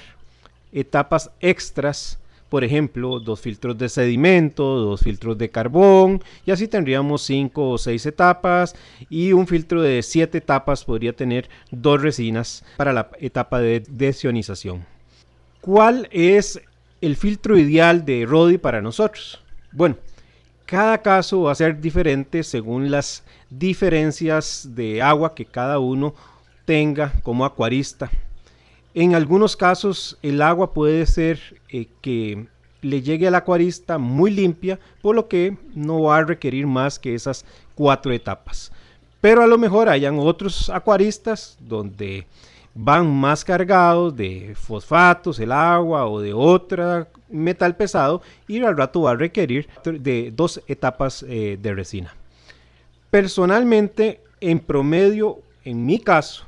etapas 0.72 1.30
extras, 1.40 2.18
por 2.48 2.64
ejemplo, 2.64 3.20
dos 3.20 3.40
filtros 3.40 3.76
de 3.76 3.90
sedimento, 3.90 4.64
dos 4.64 5.00
filtros 5.02 5.36
de 5.36 5.50
carbón, 5.50 6.22
y 6.46 6.52
así 6.52 6.68
tendríamos 6.68 7.20
cinco 7.22 7.68
o 7.70 7.78
seis 7.78 8.06
etapas, 8.06 8.74
y 9.10 9.32
un 9.32 9.46
filtro 9.46 9.82
de 9.82 10.02
siete 10.02 10.38
etapas 10.38 10.84
podría 10.84 11.12
tener 11.14 11.50
dos 11.70 12.00
resinas 12.00 12.64
para 12.78 12.94
la 12.94 13.10
etapa 13.20 13.60
de 13.60 13.82
desionización. 13.88 14.93
¿Cuál 15.64 16.10
es 16.12 16.60
el 17.00 17.16
filtro 17.16 17.56
ideal 17.56 18.04
de 18.04 18.26
RODI 18.26 18.58
para 18.58 18.82
nosotros? 18.82 19.42
Bueno, 19.72 19.96
cada 20.66 20.98
caso 20.98 21.40
va 21.40 21.52
a 21.52 21.54
ser 21.54 21.80
diferente 21.80 22.42
según 22.42 22.90
las 22.90 23.24
diferencias 23.48 24.68
de 24.74 25.00
agua 25.00 25.34
que 25.34 25.46
cada 25.46 25.78
uno 25.78 26.14
tenga 26.66 27.14
como 27.22 27.46
acuarista. 27.46 28.10
En 28.92 29.14
algunos 29.14 29.56
casos 29.56 30.18
el 30.20 30.42
agua 30.42 30.74
puede 30.74 31.06
ser 31.06 31.40
eh, 31.70 31.86
que 32.02 32.46
le 32.82 33.00
llegue 33.00 33.28
al 33.28 33.34
acuarista 33.34 33.96
muy 33.96 34.32
limpia, 34.32 34.78
por 35.00 35.16
lo 35.16 35.28
que 35.28 35.56
no 35.74 36.02
va 36.02 36.18
a 36.18 36.24
requerir 36.24 36.66
más 36.66 36.98
que 36.98 37.14
esas 37.14 37.46
cuatro 37.74 38.12
etapas. 38.12 38.70
Pero 39.22 39.40
a 39.42 39.46
lo 39.46 39.56
mejor 39.56 39.88
hayan 39.88 40.18
otros 40.18 40.68
acuaristas 40.68 41.56
donde 41.58 42.26
van 42.74 43.08
más 43.08 43.44
cargados 43.44 44.16
de 44.16 44.54
fosfatos, 44.56 45.38
el 45.38 45.52
agua 45.52 46.06
o 46.06 46.20
de 46.20 46.32
otra 46.32 47.08
metal 47.28 47.76
pesado 47.76 48.22
y 48.48 48.60
al 48.62 48.76
rato 48.76 49.02
va 49.02 49.12
a 49.12 49.16
requerir 49.16 49.68
de 49.84 50.32
dos 50.34 50.60
etapas 50.66 51.24
eh, 51.28 51.58
de 51.60 51.74
resina. 51.74 52.14
Personalmente, 53.10 54.20
en 54.40 54.58
promedio, 54.58 55.38
en 55.64 55.86
mi 55.86 56.00
caso, 56.00 56.46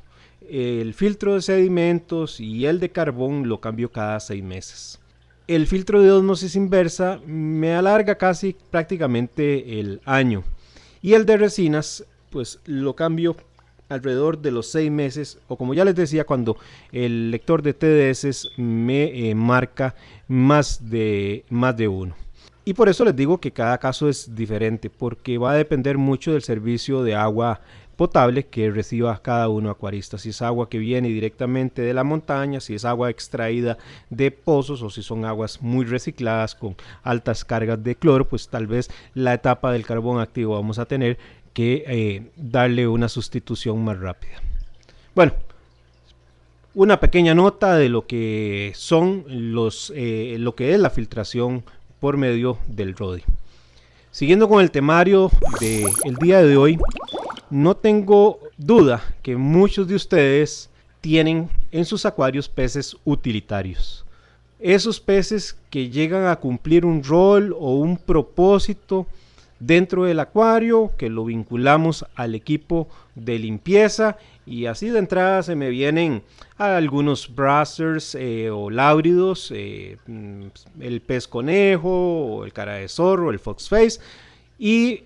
el 0.49 0.95
filtro 0.95 1.35
de 1.35 1.43
sedimentos 1.43 2.41
y 2.41 2.67
el 2.67 2.81
de 2.81 2.91
carbón 2.91 3.49
lo 3.49 3.61
cambio 3.61 3.91
cada 3.91 4.21
seis 4.21 4.43
meses. 4.43 5.01
El 5.49 5.67
filtro 5.69 6.03
de 6.03 6.11
osmosis 6.11 6.57
inversa 6.57 7.21
me 7.25 7.75
alarga 7.75 8.17
casi 8.17 8.57
prácticamente 8.71 9.79
el 9.79 10.01
año. 10.05 10.43
Y 11.03 11.15
el 11.15 11.25
de 11.25 11.37
resinas, 11.37 12.05
pues 12.31 12.59
lo 12.65 12.97
cambio 12.97 13.37
alrededor 13.89 14.39
de 14.39 14.51
los 14.51 14.71
seis 14.71 14.91
meses 14.91 15.39
o 15.49 15.57
como 15.57 15.75
ya 15.75 15.85
les 15.85 15.95
decía 15.95 16.25
cuando 16.25 16.57
el 16.93 17.31
lector 17.31 17.63
de 17.63 17.75
TDS 17.75 18.53
me 18.57 19.31
eh, 19.31 19.35
marca 19.35 19.95
más 20.29 20.91
de, 20.91 21.45
más 21.51 21.77
de 21.77 21.89
uno. 21.89 22.15
Y 22.65 22.75
por 22.75 22.89
eso 22.89 23.05
les 23.05 23.15
digo 23.15 23.39
que 23.39 23.53
cada 23.53 23.79
caso 23.79 24.09
es 24.09 24.35
diferente 24.35 24.91
porque 24.91 25.39
va 25.39 25.53
a 25.53 25.57
depender 25.57 25.99
mucho 25.99 26.33
del 26.33 26.43
servicio 26.43 27.05
de 27.05 27.15
agua 27.15 27.61
potable 27.97 28.47
que 28.47 28.71
reciba 28.71 29.21
cada 29.23 29.49
uno 29.49 29.71
acuarista. 29.71 30.19
Si 30.19 30.31
es 30.31 30.43
agua 30.43 30.69
que 30.69 30.79
viene 30.79 31.09
directamente 31.09 31.83
de 31.83 31.95
la 31.95 32.05
montaña, 32.05 32.61
si 32.61 32.75
es 32.75 32.85
agua 32.85 33.11
extraída 33.11 33.79
de 34.11 34.31
pozos 34.31 34.83
o 34.83 34.91
si 34.91 35.03
son 35.03 35.25
aguas 35.25 35.63
muy 35.63 35.85
recicladas 35.85 36.55
con 36.55 36.77
altas 37.03 37.45
cargas 37.45 37.83
de 37.83 37.97
cloro, 37.97 38.29
pues 38.29 38.49
tal 38.49 38.67
vez 38.67 38.91
la 39.15 39.35
etapa 39.35 39.73
del 39.73 39.87
carbón 39.87 40.21
activo 40.21 40.55
vamos 40.55 40.79
a 40.79 40.87
tener 40.87 41.19
que 41.57 41.85
eh, 41.87 42.23
darle 42.37 42.87
una 42.87 43.09
sustitución 43.09 43.83
más 43.83 43.99
rápida. 43.99 44.43
Bueno, 45.15 45.33
una 46.75 47.01
pequeña 47.01 47.35
nota 47.35 47.77
de 47.77 47.89
lo 47.89 48.07
que 48.07 48.73
son 48.75 49.25
los, 49.27 49.91
eh, 49.97 50.37
lo 50.39 50.55
que 50.55 50.75
es 50.75 50.79
la 50.79 50.91
filtración 50.91 51.65
por 51.99 52.19
medio 52.19 52.59
del 52.67 52.95
RODI. 52.95 53.23
Siguiendo 54.11 54.51
con 54.51 54.61
el 54.61 54.71
temario 54.71 55.31
del 55.59 56.17
día 56.21 56.43
de 56.43 56.59
hoy, 56.59 56.79
no 57.49 57.75
tengo 57.75 58.39
duda 58.59 59.03
que 59.23 59.39
muchos 59.39 59.89
de 59.89 59.95
ustedes 59.95 60.69
tienen 61.01 61.49
en 61.73 61.87
sus 61.87 62.05
acuarios 62.05 62.51
peces 62.51 62.99
utilitarios. 63.07 64.05
Esos 64.61 65.01
peces 65.01 65.57
que 65.71 65.89
llegan 65.89 66.27
a 66.27 66.37
cumplir 66.37 66.85
un 66.85 67.03
rol 67.03 67.57
o 67.59 67.77
un 67.77 67.97
propósito 67.97 69.07
dentro 69.59 70.05
del 70.05 70.21
acuario, 70.21 70.93
que 70.97 71.09
lo 71.09 71.25
vinculamos 71.25 72.05
al 72.15 72.35
equipo 72.35 72.89
de 73.15 73.39
limpieza 73.39 74.17
y 74.45 74.67
así 74.67 74.91
de 74.91 74.99
entrada 74.99 75.43
se 75.43 75.57
me 75.57 75.71
vienen 75.71 76.23
algunos 76.59 77.35
brassers 77.35 78.15
eh, 78.15 78.51
o 78.51 78.71
láuridos, 78.71 79.53
eh, 79.55 79.97
mm, 80.07 80.47
el 80.81 81.01
pez 81.01 81.27
conejo, 81.27 82.45
el 82.45 82.53
cara 82.53 82.75
de 82.75 82.89
zorro, 82.89 83.31
el 83.31 83.39
fox 83.39 83.69
face 83.69 84.01
y 84.59 85.05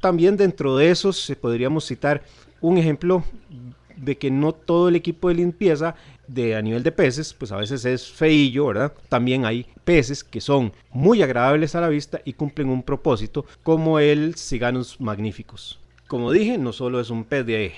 también 0.00 0.36
dentro 0.36 0.76
de 0.76 0.90
esos 0.90 1.32
podríamos 1.40 1.86
citar 1.86 2.22
un 2.60 2.78
ejemplo 2.78 3.24
de 4.02 4.18
que 4.18 4.30
no 4.30 4.52
todo 4.52 4.88
el 4.88 4.96
equipo 4.96 5.28
de 5.28 5.36
limpieza 5.36 5.94
de 6.26 6.56
a 6.56 6.62
nivel 6.62 6.82
de 6.82 6.92
peces, 6.92 7.32
pues 7.32 7.52
a 7.52 7.56
veces 7.56 7.84
es 7.84 8.10
feillo, 8.10 8.66
¿verdad? 8.66 8.92
También 9.08 9.44
hay 9.46 9.66
peces 9.84 10.24
que 10.24 10.40
son 10.40 10.72
muy 10.90 11.22
agradables 11.22 11.74
a 11.74 11.80
la 11.80 11.88
vista 11.88 12.20
y 12.24 12.32
cumplen 12.32 12.68
un 12.68 12.82
propósito, 12.82 13.46
como 13.62 13.98
el 14.00 14.34
Ciganus 14.36 15.00
magnificus. 15.00 15.78
Como 16.08 16.32
dije, 16.32 16.58
no 16.58 16.72
solo 16.72 17.00
es 17.00 17.10
un 17.10 17.24
pez 17.24 17.46
de 17.46 17.72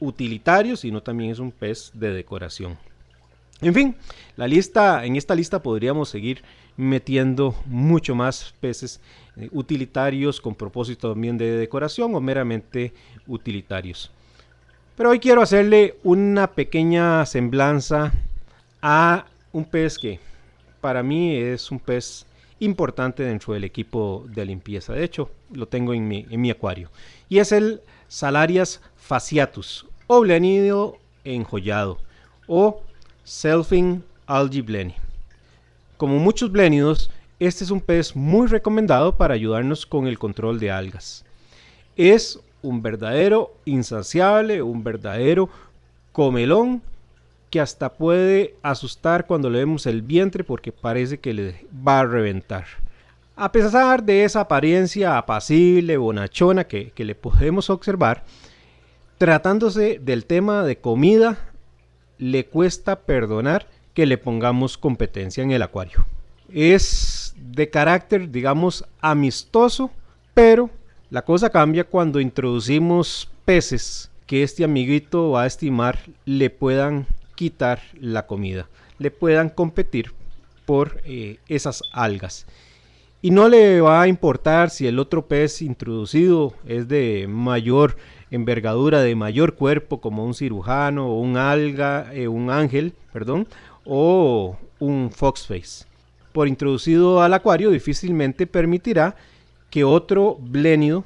utilitario, 0.00 0.76
sino 0.76 1.00
también 1.02 1.30
es 1.30 1.38
un 1.38 1.52
pez 1.52 1.92
de 1.94 2.12
decoración. 2.12 2.76
En 3.60 3.72
fin, 3.72 3.94
la 4.36 4.48
lista, 4.48 5.06
en 5.06 5.14
esta 5.14 5.36
lista 5.36 5.62
podríamos 5.62 6.08
seguir 6.08 6.42
metiendo 6.76 7.54
mucho 7.66 8.16
más 8.16 8.54
peces 8.60 9.00
eh, 9.36 9.48
utilitarios 9.52 10.40
con 10.40 10.56
propósito 10.56 11.10
también 11.12 11.38
de 11.38 11.56
decoración 11.56 12.14
o 12.16 12.20
meramente 12.20 12.92
utilitarios. 13.28 14.10
Pero 14.96 15.10
hoy 15.10 15.20
quiero 15.20 15.40
hacerle 15.40 15.96
una 16.02 16.48
pequeña 16.48 17.24
semblanza 17.24 18.12
a 18.82 19.24
un 19.52 19.64
pez 19.64 19.96
que 19.96 20.20
para 20.82 21.02
mí 21.02 21.34
es 21.34 21.70
un 21.70 21.78
pez 21.78 22.26
importante 22.60 23.22
dentro 23.22 23.54
del 23.54 23.64
equipo 23.64 24.26
de 24.28 24.44
limpieza. 24.44 24.92
De 24.92 25.02
hecho, 25.02 25.30
lo 25.50 25.66
tengo 25.66 25.94
en 25.94 26.06
mi, 26.06 26.26
en 26.28 26.40
mi 26.40 26.50
acuario. 26.50 26.90
Y 27.28 27.38
es 27.38 27.52
el 27.52 27.80
Salarias 28.06 28.82
fasciatus 28.96 29.86
o 30.06 30.20
blenido 30.20 30.98
enjollado 31.24 31.98
o 32.46 32.82
Selfing 33.24 34.04
algae 34.26 34.60
bleni. 34.60 34.94
Como 35.96 36.18
muchos 36.18 36.52
blénidos, 36.52 37.10
este 37.40 37.64
es 37.64 37.70
un 37.70 37.80
pez 37.80 38.14
muy 38.14 38.46
recomendado 38.46 39.16
para 39.16 39.34
ayudarnos 39.34 39.86
con 39.86 40.06
el 40.06 40.18
control 40.18 40.60
de 40.60 40.70
algas. 40.70 41.24
Es 41.96 42.38
un 42.62 42.82
verdadero 42.82 43.54
insaciable, 43.64 44.62
un 44.62 44.84
verdadero 44.84 45.48
comelón 46.12 46.82
que 47.50 47.60
hasta 47.60 47.92
puede 47.92 48.54
asustar 48.62 49.26
cuando 49.26 49.50
le 49.50 49.58
vemos 49.58 49.86
el 49.86 50.02
vientre 50.02 50.44
porque 50.44 50.72
parece 50.72 51.18
que 51.18 51.34
le 51.34 51.66
va 51.86 52.00
a 52.00 52.06
reventar. 52.06 52.64
A 53.36 53.52
pesar 53.52 54.02
de 54.02 54.24
esa 54.24 54.40
apariencia 54.40 55.18
apacible, 55.18 55.96
bonachona 55.96 56.64
que, 56.64 56.90
que 56.90 57.04
le 57.04 57.14
podemos 57.14 57.68
observar, 57.70 58.24
tratándose 59.18 59.98
del 60.02 60.24
tema 60.24 60.62
de 60.64 60.76
comida, 60.76 61.38
le 62.18 62.46
cuesta 62.46 63.00
perdonar 63.00 63.66
que 63.94 64.06
le 64.06 64.16
pongamos 64.18 64.78
competencia 64.78 65.42
en 65.42 65.50
el 65.50 65.62
acuario. 65.62 66.06
Es 66.52 67.34
de 67.36 67.68
carácter, 67.68 68.30
digamos, 68.30 68.84
amistoso, 69.00 69.90
pero 70.34 70.70
la 71.12 71.20
cosa 71.20 71.50
cambia 71.50 71.84
cuando 71.84 72.20
introducimos 72.20 73.28
peces 73.44 74.10
que 74.26 74.42
este 74.42 74.64
amiguito 74.64 75.32
va 75.32 75.42
a 75.42 75.46
estimar 75.46 75.98
le 76.24 76.48
puedan 76.48 77.06
quitar 77.34 77.82
la 78.00 78.26
comida, 78.26 78.66
le 78.98 79.10
puedan 79.10 79.50
competir 79.50 80.14
por 80.64 81.02
eh, 81.04 81.36
esas 81.48 81.82
algas. 81.92 82.46
Y 83.20 83.30
no 83.30 83.50
le 83.50 83.82
va 83.82 84.00
a 84.00 84.08
importar 84.08 84.70
si 84.70 84.86
el 84.86 84.98
otro 84.98 85.26
pez 85.26 85.60
introducido 85.60 86.54
es 86.66 86.88
de 86.88 87.26
mayor 87.28 87.98
envergadura, 88.30 89.02
de 89.02 89.14
mayor 89.14 89.54
cuerpo, 89.54 90.00
como 90.00 90.24
un 90.24 90.32
cirujano 90.32 91.08
o 91.08 91.20
un 91.20 91.36
alga, 91.36 92.10
eh, 92.14 92.26
un 92.26 92.48
ángel, 92.48 92.94
perdón, 93.12 93.46
o 93.84 94.56
un 94.78 95.10
foxface. 95.14 95.84
Por 96.32 96.48
introducido 96.48 97.20
al 97.20 97.34
acuario 97.34 97.70
difícilmente 97.70 98.46
permitirá 98.46 99.14
que 99.72 99.84
otro 99.84 100.36
blénido 100.38 101.02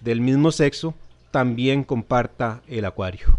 del 0.00 0.20
mismo 0.20 0.50
sexo 0.50 0.92
también 1.30 1.84
comparta 1.84 2.60
el 2.66 2.84
acuario. 2.84 3.38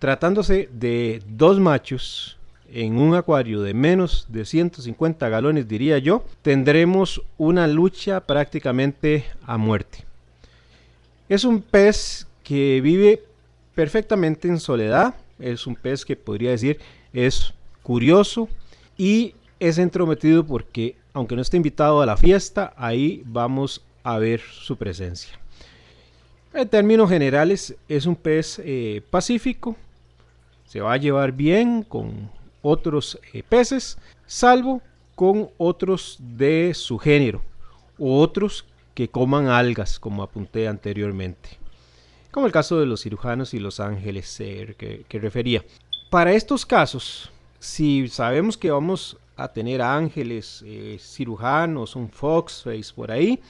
Tratándose 0.00 0.68
de 0.72 1.22
dos 1.28 1.60
machos 1.60 2.36
en 2.72 2.98
un 2.98 3.14
acuario 3.14 3.62
de 3.62 3.74
menos 3.74 4.26
de 4.28 4.44
150 4.44 5.28
galones, 5.28 5.68
diría 5.68 5.98
yo, 5.98 6.24
tendremos 6.42 7.22
una 7.36 7.68
lucha 7.68 8.26
prácticamente 8.26 9.24
a 9.46 9.56
muerte. 9.56 10.04
Es 11.28 11.44
un 11.44 11.62
pez 11.62 12.26
que 12.42 12.80
vive 12.80 13.22
perfectamente 13.76 14.48
en 14.48 14.58
soledad, 14.58 15.14
es 15.38 15.68
un 15.68 15.76
pez 15.76 16.04
que 16.04 16.16
podría 16.16 16.50
decir 16.50 16.80
es 17.12 17.54
curioso 17.84 18.48
y 18.96 19.34
es 19.60 19.78
entrometido 19.78 20.44
porque 20.44 20.96
aunque 21.18 21.34
no 21.34 21.42
esté 21.42 21.56
invitado 21.56 22.00
a 22.00 22.06
la 22.06 22.16
fiesta, 22.16 22.72
ahí 22.76 23.24
vamos 23.26 23.84
a 24.04 24.18
ver 24.18 24.40
su 24.40 24.76
presencia. 24.76 25.36
En 26.54 26.68
términos 26.68 27.10
generales, 27.10 27.74
es 27.88 28.06
un 28.06 28.14
pez 28.14 28.60
eh, 28.64 29.02
pacífico, 29.10 29.74
se 30.64 30.80
va 30.80 30.92
a 30.92 30.96
llevar 30.96 31.32
bien 31.32 31.82
con 31.82 32.30
otros 32.62 33.18
eh, 33.32 33.42
peces, 33.42 33.98
salvo 34.26 34.80
con 35.16 35.50
otros 35.56 36.18
de 36.20 36.72
su 36.72 36.98
género, 36.98 37.42
o 37.98 38.20
otros 38.20 38.64
que 38.94 39.08
coman 39.08 39.48
algas, 39.48 39.98
como 39.98 40.22
apunté 40.22 40.68
anteriormente, 40.68 41.58
como 42.30 42.46
el 42.46 42.52
caso 42.52 42.78
de 42.78 42.86
los 42.86 43.02
cirujanos 43.02 43.54
y 43.54 43.58
los 43.58 43.80
ángeles 43.80 44.36
que, 44.38 45.04
que 45.08 45.18
refería. 45.18 45.64
Para 46.10 46.32
estos 46.32 46.64
casos, 46.64 47.32
si 47.58 48.06
sabemos 48.06 48.56
que 48.56 48.70
vamos 48.70 49.16
a 49.38 49.48
tener 49.48 49.80
ángeles, 49.80 50.62
eh, 50.66 50.98
cirujanos, 51.00 51.96
un 51.96 52.10
foxface 52.10 52.92
por 52.94 53.10
ahí, 53.10 53.40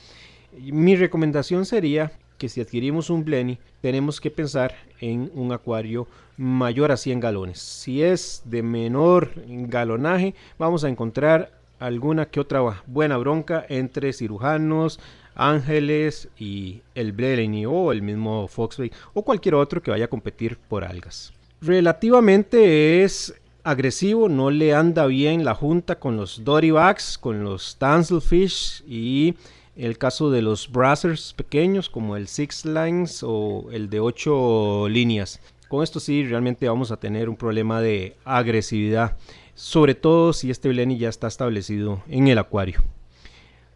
mi 0.52 0.94
recomendación 0.96 1.64
sería 1.64 2.12
que 2.36 2.48
si 2.48 2.60
adquirimos 2.60 3.10
un 3.10 3.24
Blenny, 3.24 3.58
tenemos 3.80 4.20
que 4.20 4.30
pensar 4.30 4.74
en 5.00 5.30
un 5.34 5.50
acuario 5.52 6.06
mayor 6.36 6.92
a 6.92 6.96
100 6.96 7.20
galones. 7.20 7.58
Si 7.58 8.02
es 8.02 8.42
de 8.44 8.62
menor 8.62 9.32
galonaje, 9.46 10.34
vamos 10.58 10.84
a 10.84 10.88
encontrar 10.88 11.52
alguna 11.80 12.26
que 12.26 12.40
otra 12.40 12.82
buena 12.86 13.16
bronca 13.16 13.64
entre 13.68 14.12
cirujanos, 14.12 15.00
ángeles 15.34 16.28
y 16.38 16.82
el 16.94 17.12
Blenny 17.12 17.66
o 17.66 17.92
el 17.92 18.02
mismo 18.02 18.46
Foxbay 18.46 18.92
o 19.14 19.22
cualquier 19.22 19.54
otro 19.54 19.82
que 19.82 19.90
vaya 19.90 20.04
a 20.04 20.08
competir 20.08 20.58
por 20.58 20.84
algas. 20.84 21.32
Relativamente 21.60 23.02
es 23.02 23.34
agresivo, 23.68 24.30
no 24.30 24.50
le 24.50 24.74
anda 24.74 25.04
bien 25.06 25.44
la 25.44 25.54
junta 25.54 25.98
con 25.98 26.16
los 26.16 26.42
Dory 26.42 26.72
con 27.20 27.44
los 27.44 27.76
Tanzelfish 27.76 28.82
y 28.88 29.34
el 29.76 29.98
caso 29.98 30.30
de 30.30 30.40
los 30.40 30.72
Brassers 30.72 31.34
pequeños 31.34 31.90
como 31.90 32.16
el 32.16 32.28
Six 32.28 32.64
Lines 32.64 33.22
o 33.22 33.66
el 33.70 33.90
de 33.90 34.00
8 34.00 34.88
líneas. 34.88 35.40
Con 35.68 35.84
esto 35.84 36.00
sí 36.00 36.24
realmente 36.24 36.66
vamos 36.66 36.90
a 36.90 36.96
tener 36.96 37.28
un 37.28 37.36
problema 37.36 37.82
de 37.82 38.16
agresividad, 38.24 39.18
sobre 39.54 39.94
todo 39.94 40.32
si 40.32 40.50
este 40.50 40.70
Blenny 40.70 40.96
ya 40.96 41.10
está 41.10 41.26
establecido 41.26 42.02
en 42.08 42.28
el 42.28 42.38
acuario. 42.38 42.82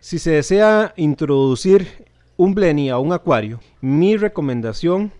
Si 0.00 0.18
se 0.18 0.30
desea 0.30 0.94
introducir 0.96 2.06
un 2.38 2.54
Blenny 2.54 2.88
a 2.88 2.98
un 2.98 3.12
acuario, 3.12 3.60
mi 3.82 4.16
recomendación 4.16 5.12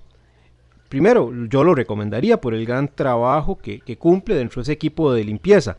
primero, 0.93 1.33
yo 1.49 1.65
lo 1.65 1.75
recomendaría 1.75 2.39
por 2.39 2.53
el 2.53 2.67
gran 2.67 2.87
trabajo 2.87 3.57
que, 3.57 3.81
cumple 3.97 4.35
dentro 4.35 4.61
de 4.61 4.65
ese 4.65 4.73
equipo 4.73 5.11
de 5.11 5.25
limpieza. 5.25 5.79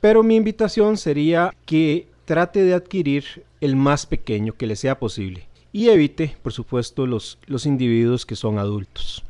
Pero 0.00 0.22
mi 0.22 0.36
invitación 0.36 0.96
sería 0.96 1.54
que 1.66 2.06
trate 2.24 2.62
de 2.62 2.72
adquirir 2.72 3.44
el 3.60 3.76
más 3.76 4.06
pequeño 4.06 4.54
que 4.54 4.66
le 4.66 4.74
sea 4.74 4.98
posible 4.98 5.46
y 5.70 5.90
evite, 5.90 6.34
por 6.42 6.54
supuesto, 6.54 7.06
los, 7.06 7.36
individuos 7.66 8.24
que 8.24 8.36
son 8.36 8.58
adultos. 8.58 9.22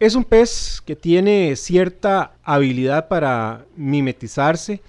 Es 0.00 0.14
un 0.14 0.24
pez 0.24 0.80
que 0.80 0.96
tiene 0.96 1.54
cierta 1.54 2.32
habilidad 2.42 3.06
para 3.08 3.66
mimetizarse 3.76 4.80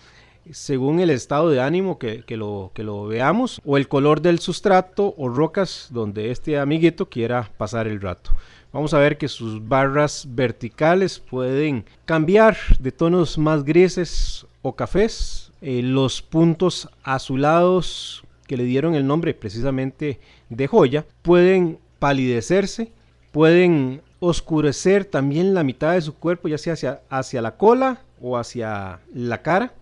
según 0.52 1.02
el 1.02 1.10
estado 1.10 1.50
de 1.50 1.60
ánimo 1.60 2.00
que, 2.00 2.24
lo, 2.30 2.72
que 2.74 2.84
lo 2.84 3.08
veamos, 3.08 3.62
o 3.66 3.76
el 3.76 3.90
color 3.90 4.22
del 4.22 4.40
sustrato 4.40 5.14
o 5.18 5.28
rocas 5.28 5.90
donde 5.92 6.32
este 6.32 6.58
amiguito 6.58 7.10
quiera 7.10 7.52
pasar 7.58 7.88
el 7.88 8.00
rato. 8.00 8.32
Vamos 8.72 8.94
a 8.94 9.00
ver 9.00 9.18
que 9.18 9.28
sus 9.28 9.68
barras 9.68 10.28
verticales 10.30 11.18
pueden 11.18 11.86
cambiar 12.06 12.56
de 12.80 12.92
tonos 12.92 13.40
más 13.40 13.64
grises 13.64 14.46
o 14.62 14.76
cafés. 14.76 15.52
Eh, 15.62 15.82
los 15.82 16.22
puntos 16.22 16.88
azulados 17.02 18.24
que 18.46 18.58
le 18.58 18.66
dieron 18.66 18.94
el 18.94 19.08
nombre 19.08 19.34
precisamente 19.34 20.20
de 20.50 20.68
joya 20.68 21.06
pueden 21.24 21.80
palidecerse, 21.98 22.92
pueden 23.32 24.02
oscurecer 24.20 25.04
también 25.04 25.56
la 25.56 25.64
mitad 25.64 25.94
de 25.94 26.02
su 26.02 26.14
cuerpo, 26.14 26.48
ya 26.48 26.60
sea 26.60 26.74
hacia, 26.74 27.02
hacia 27.10 27.42
la 27.42 27.58
cola 27.58 28.02
o 28.22 28.38
hacia 28.38 29.00
la 29.12 29.42
cara. 29.42 29.74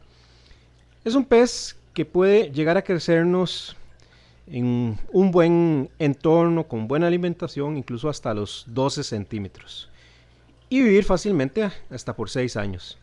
Es 1.04 1.13
un 1.13 1.26
pez 1.26 1.76
que 1.93 2.06
puede 2.06 2.52
llegar 2.52 2.78
a 2.78 2.84
crecernos 2.84 3.76
en 4.51 4.97
un 5.12 5.31
buen 5.31 5.89
entorno, 5.99 6.67
con 6.67 6.88
buena 6.88 7.07
alimentación, 7.07 7.77
incluso 7.77 8.10
hasta 8.10 8.33
los 8.33 8.65
12 8.67 9.03
centímetros. 9.03 9.89
Y 10.69 10.81
vivir 10.81 11.03
fácilmente 11.03 11.69
hasta 11.89 12.15
por 12.15 12.29
6 12.29 12.57
años. 12.57 12.97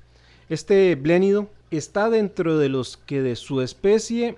Este 0.49 0.95
blénido 0.95 1.49
está 1.71 2.11
dentro 2.11 2.59
de 2.59 2.69
los 2.69 2.97
que 2.97 3.23
de 3.23 3.37
su 3.37 3.61
especie 3.63 4.37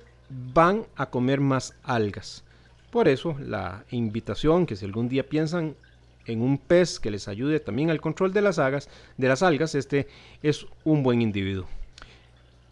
van 0.55 0.85
a 0.97 1.07
comer 1.11 1.41
más 1.41 1.75
algas. 1.83 2.45
Por 2.91 3.09
eso 3.09 3.37
la 3.39 3.85
invitación 3.91 4.67
que 4.67 4.77
si 4.77 4.85
algún 4.85 5.09
día 5.09 5.29
piensan 5.29 5.75
en 6.27 6.43
un 6.43 6.59
pez 6.59 6.99
que 6.99 7.11
les 7.11 7.29
ayude 7.29 7.61
también 7.61 7.91
al 7.91 8.01
control 8.01 8.33
de 8.33 8.43
las 8.43 8.59
algas, 8.59 8.89
de 9.17 9.29
las 9.29 9.43
algas, 9.43 9.75
este 9.75 10.09
es 10.43 10.67
un 10.85 11.03
buen 11.03 11.23
individuo. 11.23 11.67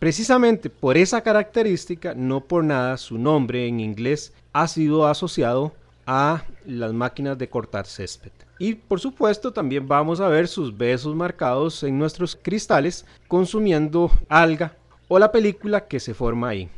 Precisamente 0.05 0.69
por 0.69 0.99
esa 0.99 1.23
característica, 1.23 2.13
no 2.15 2.43
por 2.43 2.63
nada 2.63 2.99
su 2.99 3.17
nombre 3.17 3.67
en 3.67 3.81
inglés 3.81 4.35
ha 4.53 4.69
sido 4.69 5.07
asociado 5.07 5.73
a 6.05 6.45
las 6.67 6.93
máquinas 6.93 7.39
de 7.39 7.49
cortar 7.49 7.87
césped. 7.87 8.31
Y 8.59 8.75
por 8.75 9.01
supuesto 9.01 9.51
también 9.51 9.89
vamos 9.89 10.21
a 10.21 10.29
ver 10.29 10.47
sus 10.47 10.77
besos 10.77 11.17
marcados 11.17 11.83
en 11.85 11.99
nuestros 11.99 12.37
cristales 12.37 13.07
consumiendo 13.29 14.11
alga 14.29 14.77
o 15.09 15.19
la 15.19 15.33
película 15.33 15.87
que 15.87 15.99
se 15.99 16.13
forma 16.13 16.51
ahí. 16.51 16.69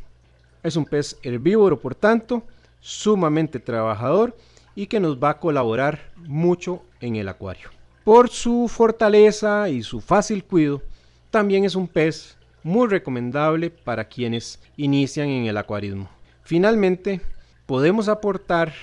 Es 0.63 0.77
un 0.77 0.85
pez 0.85 1.17
herbívoro 1.21 1.81
por 1.81 1.95
tanto, 1.95 2.43
sumamente 2.79 3.59
trabajador 3.59 4.37
y 4.73 4.87
que 4.87 5.01
nos 5.01 5.21
va 5.21 5.31
a 5.31 5.39
colaborar 5.41 6.13
mucho 6.15 6.81
en 7.01 7.17
el 7.17 7.27
acuario. 7.27 7.71
Por 8.05 8.29
su 8.29 8.69
fortaleza 8.69 9.67
y 9.67 9.83
su 9.83 9.99
fácil 9.99 10.45
cuidado, 10.45 10.81
también 11.29 11.65
es 11.65 11.75
un 11.75 11.89
pez 11.89 12.36
muy 12.67 12.89
recomendable 12.89 13.69
para 13.69 14.09
quienes 14.09 14.59
inician 14.75 15.29
en 15.29 15.45
el 15.45 15.55
acuarismo. 15.55 16.09
Finalmente, 16.43 17.21
podemos 17.65 18.09
aportar 18.09 18.73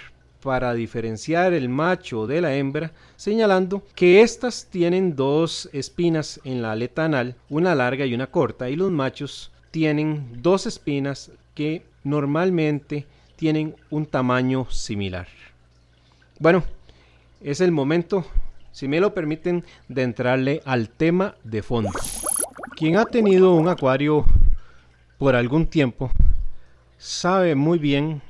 para 0.43 0.73
diferenciar 0.73 1.53
el 1.53 1.69
macho 1.69 2.27
de 2.27 2.41
la 2.41 2.55
hembra, 2.55 2.93
señalando 3.17 3.83
que 3.95 4.23
estas 4.23 4.67
tienen 4.71 5.17
dos 5.17 5.69
espinas 5.73 6.41
en 6.45 6.63
la 6.63 6.73
aleta 6.73 7.05
anal, 7.05 7.37
una 7.51 7.75
larga 7.75 8.07
y 8.07 8.15
una 8.15 8.27
corta, 8.27 8.71
y 8.71 8.77
los 8.77 8.91
machos 8.91 9.53
tienen 9.71 10.43
dos 10.43 10.67
espinas 10.67 11.31
que 11.55 11.85
normalmente 12.05 13.07
tienen 13.37 13.77
un 13.91 14.07
tamaño 14.07 14.67
similar. 14.71 15.29
Bueno, 16.39 16.65
es 17.43 17.61
el 17.61 17.71
momento, 17.71 18.25
si 18.73 18.89
me 18.89 19.01
lo 19.01 19.13
permiten, 19.13 19.63
de 19.89 20.03
entrarle 20.03 20.63
al 20.65 20.89
tema 20.89 21.37
de 21.45 21.63
fondo. 21.63 21.91
Quien 22.77 22.97
ha 22.97 23.05
tenido 23.05 23.55
un 23.55 23.69
acuario 23.69 24.25
por 25.19 25.37
algún 25.37 25.67
tiempo 25.67 26.11
sabe 26.99 27.55
muy 27.55 27.79
bien 27.79 28.21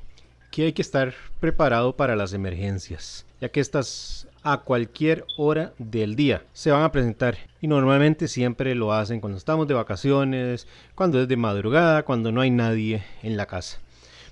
que 0.51 0.65
hay 0.65 0.73
que 0.75 0.83
estar 0.83 1.15
preparado 1.41 1.97
para 1.97 2.15
las 2.15 2.35
emergencias, 2.35 3.25
ya 3.41 3.49
que 3.49 3.61
estas 3.61 4.29
a 4.43 4.59
cualquier 4.59 5.25
hora 5.39 5.73
del 5.79 6.15
día 6.15 6.45
se 6.53 6.71
van 6.71 6.83
a 6.83 6.93
presentar 6.93 7.39
y 7.63 7.69
normalmente 7.69 8.29
siempre 8.29 8.75
lo 8.75 8.93
hacen 8.93 9.21
cuando 9.21 9.39
estamos 9.39 9.67
de 9.67 9.73
vacaciones, 9.73 10.67
cuando 10.95 11.23
es 11.23 11.27
de 11.27 11.39
madrugada, 11.39 12.05
cuando 12.05 12.31
no 12.31 12.43
hay 12.43 12.51
nadie 12.51 13.03
en 13.23 13.39
la 13.39 13.47
casa. 13.47 13.79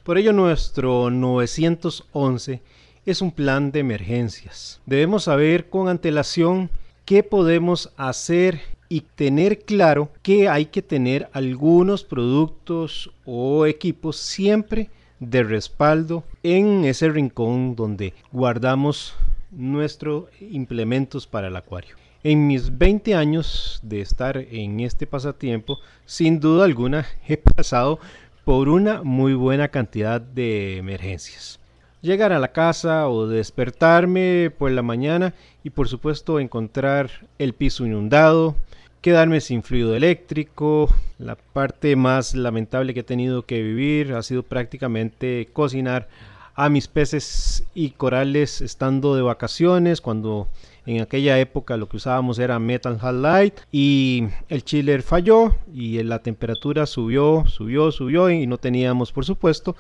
Por 0.03 0.19
ello 0.19 0.35
nuestro 0.35 1.09
911 1.09 2.61
es 3.07 3.23
un 3.23 3.33
plan 3.33 3.73
de 3.73 3.81
emergencias. 3.81 4.83
Debemos 4.85 5.25
saber 5.25 5.71
con 5.71 5.89
antelación 5.89 6.69
qué 7.07 7.23
podemos 7.23 7.91
hacer 7.97 8.61
y 8.93 9.01
tener 9.01 9.61
claro 9.61 10.11
que 10.21 10.51
hay 10.51 10.67
que 10.67 10.83
tener 10.83 11.31
algunos 11.33 12.05
productos 12.05 13.11
o 13.25 13.65
equipos 13.65 14.19
siempre 14.19 14.91
de 15.19 15.43
respaldo 15.43 16.25
en 16.43 16.85
ese 16.85 17.09
rincón 17.09 17.75
donde 17.75 18.13
guardamos 18.33 19.15
nuestros 19.51 20.25
implementos 20.43 21.27
para 21.27 21.49
el 21.49 21.57
acuario. 21.57 21.97
En 22.23 22.47
mis 22.47 22.77
20 22.77 23.15
años 23.15 23.81
de 23.83 24.03
estar 24.03 24.37
en 24.37 24.81
este 24.81 25.07
pasatiempo, 25.07 25.79
sin 26.05 26.39
duda 26.39 26.67
alguna 26.67 27.07
he 27.27 27.39
pasado 27.39 27.99
por 28.45 28.69
una 28.69 29.03
muy 29.03 29.33
buena 29.33 29.69
cantidad 29.69 30.21
de 30.21 30.77
emergencias 30.77 31.59
llegar 32.03 32.33
a 32.33 32.41
la 32.41 32.51
casa 32.51 33.09
o 33.09 33.29
despertarme 33.29 34.51
por 34.51 34.73
la 34.73 34.83
mañana 34.83 35.35
y 35.63 35.71
por 35.71 35.89
supuesto 35.89 36.41
encontrar 36.41 37.11
el 37.39 37.53
piso 37.55 37.87
inundado, 37.87 38.57
quedarme 39.03 39.41
sin 39.41 39.63
fluido 39.63 39.95
eléctrico. 39.95 40.89
La 41.19 41.37
parte 41.37 41.97
más 41.97 42.35
lamentable 42.35 42.95
que 42.95 43.01
he 43.01 43.05
tenido 43.05 43.45
que 43.45 43.63
vivir 43.63 44.15
ha 44.15 44.23
sido 44.23 44.45
prácticamente 44.45 45.49
cocinar 45.53 46.09
a 46.55 46.69
mis 46.69 46.89
peces 46.89 47.65
y 47.75 47.91
corales 47.91 48.61
estando 48.61 49.17
de 49.17 49.23
vacaciones 49.23 50.01
cuando 50.01 50.49
en 50.87 51.01
aquella 51.01 51.39
época 51.39 51.77
lo 51.77 51.89
que 51.89 51.97
usábamos 51.97 52.39
era 52.39 52.59
Metal 52.59 52.99
Halide 53.01 53.55
y 53.71 54.25
el 54.49 54.65
chiller 54.65 55.03
falló 55.03 55.57
y 55.73 56.03
la 56.03 56.21
temperatura 56.21 56.87
subió, 56.87 57.45
subió, 57.47 57.91
subió 57.91 58.31
y 58.31 58.47
no 58.47 58.59
teníamos 58.59 59.13
por 59.13 59.25
supuesto 59.25 59.77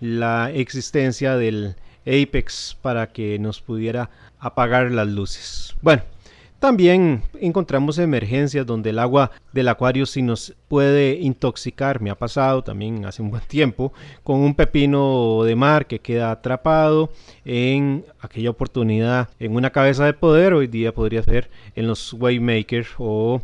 la 0.00 0.50
existencia 0.52 1.36
del 1.36 1.74
Apex 2.06 2.76
para 2.80 3.08
que 3.08 3.38
nos 3.38 3.60
pudiera 3.60 4.10
apagar 4.38 4.90
las 4.90 5.08
luces. 5.08 5.74
Bueno, 5.82 6.02
también 6.60 7.22
encontramos 7.40 7.98
emergencias 7.98 8.66
donde 8.66 8.90
el 8.90 8.98
agua 8.98 9.30
del 9.52 9.68
acuario 9.68 10.04
sí 10.04 10.20
nos 10.20 10.54
puede 10.68 11.14
intoxicar. 11.14 12.00
Me 12.02 12.10
ha 12.10 12.14
pasado 12.14 12.62
también 12.62 13.06
hace 13.06 13.22
un 13.22 13.30
buen 13.30 13.42
tiempo 13.48 13.92
con 14.22 14.40
un 14.40 14.54
pepino 14.54 15.42
de 15.44 15.56
mar 15.56 15.86
que 15.86 15.98
queda 15.98 16.30
atrapado 16.30 17.10
en 17.46 18.04
aquella 18.20 18.50
oportunidad 18.50 19.30
en 19.40 19.56
una 19.56 19.70
cabeza 19.70 20.04
de 20.04 20.12
poder. 20.12 20.52
Hoy 20.52 20.66
día 20.66 20.92
podría 20.92 21.22
ser 21.22 21.50
en 21.74 21.86
los 21.88 22.12
Waymakers 22.12 22.90
o 22.98 23.40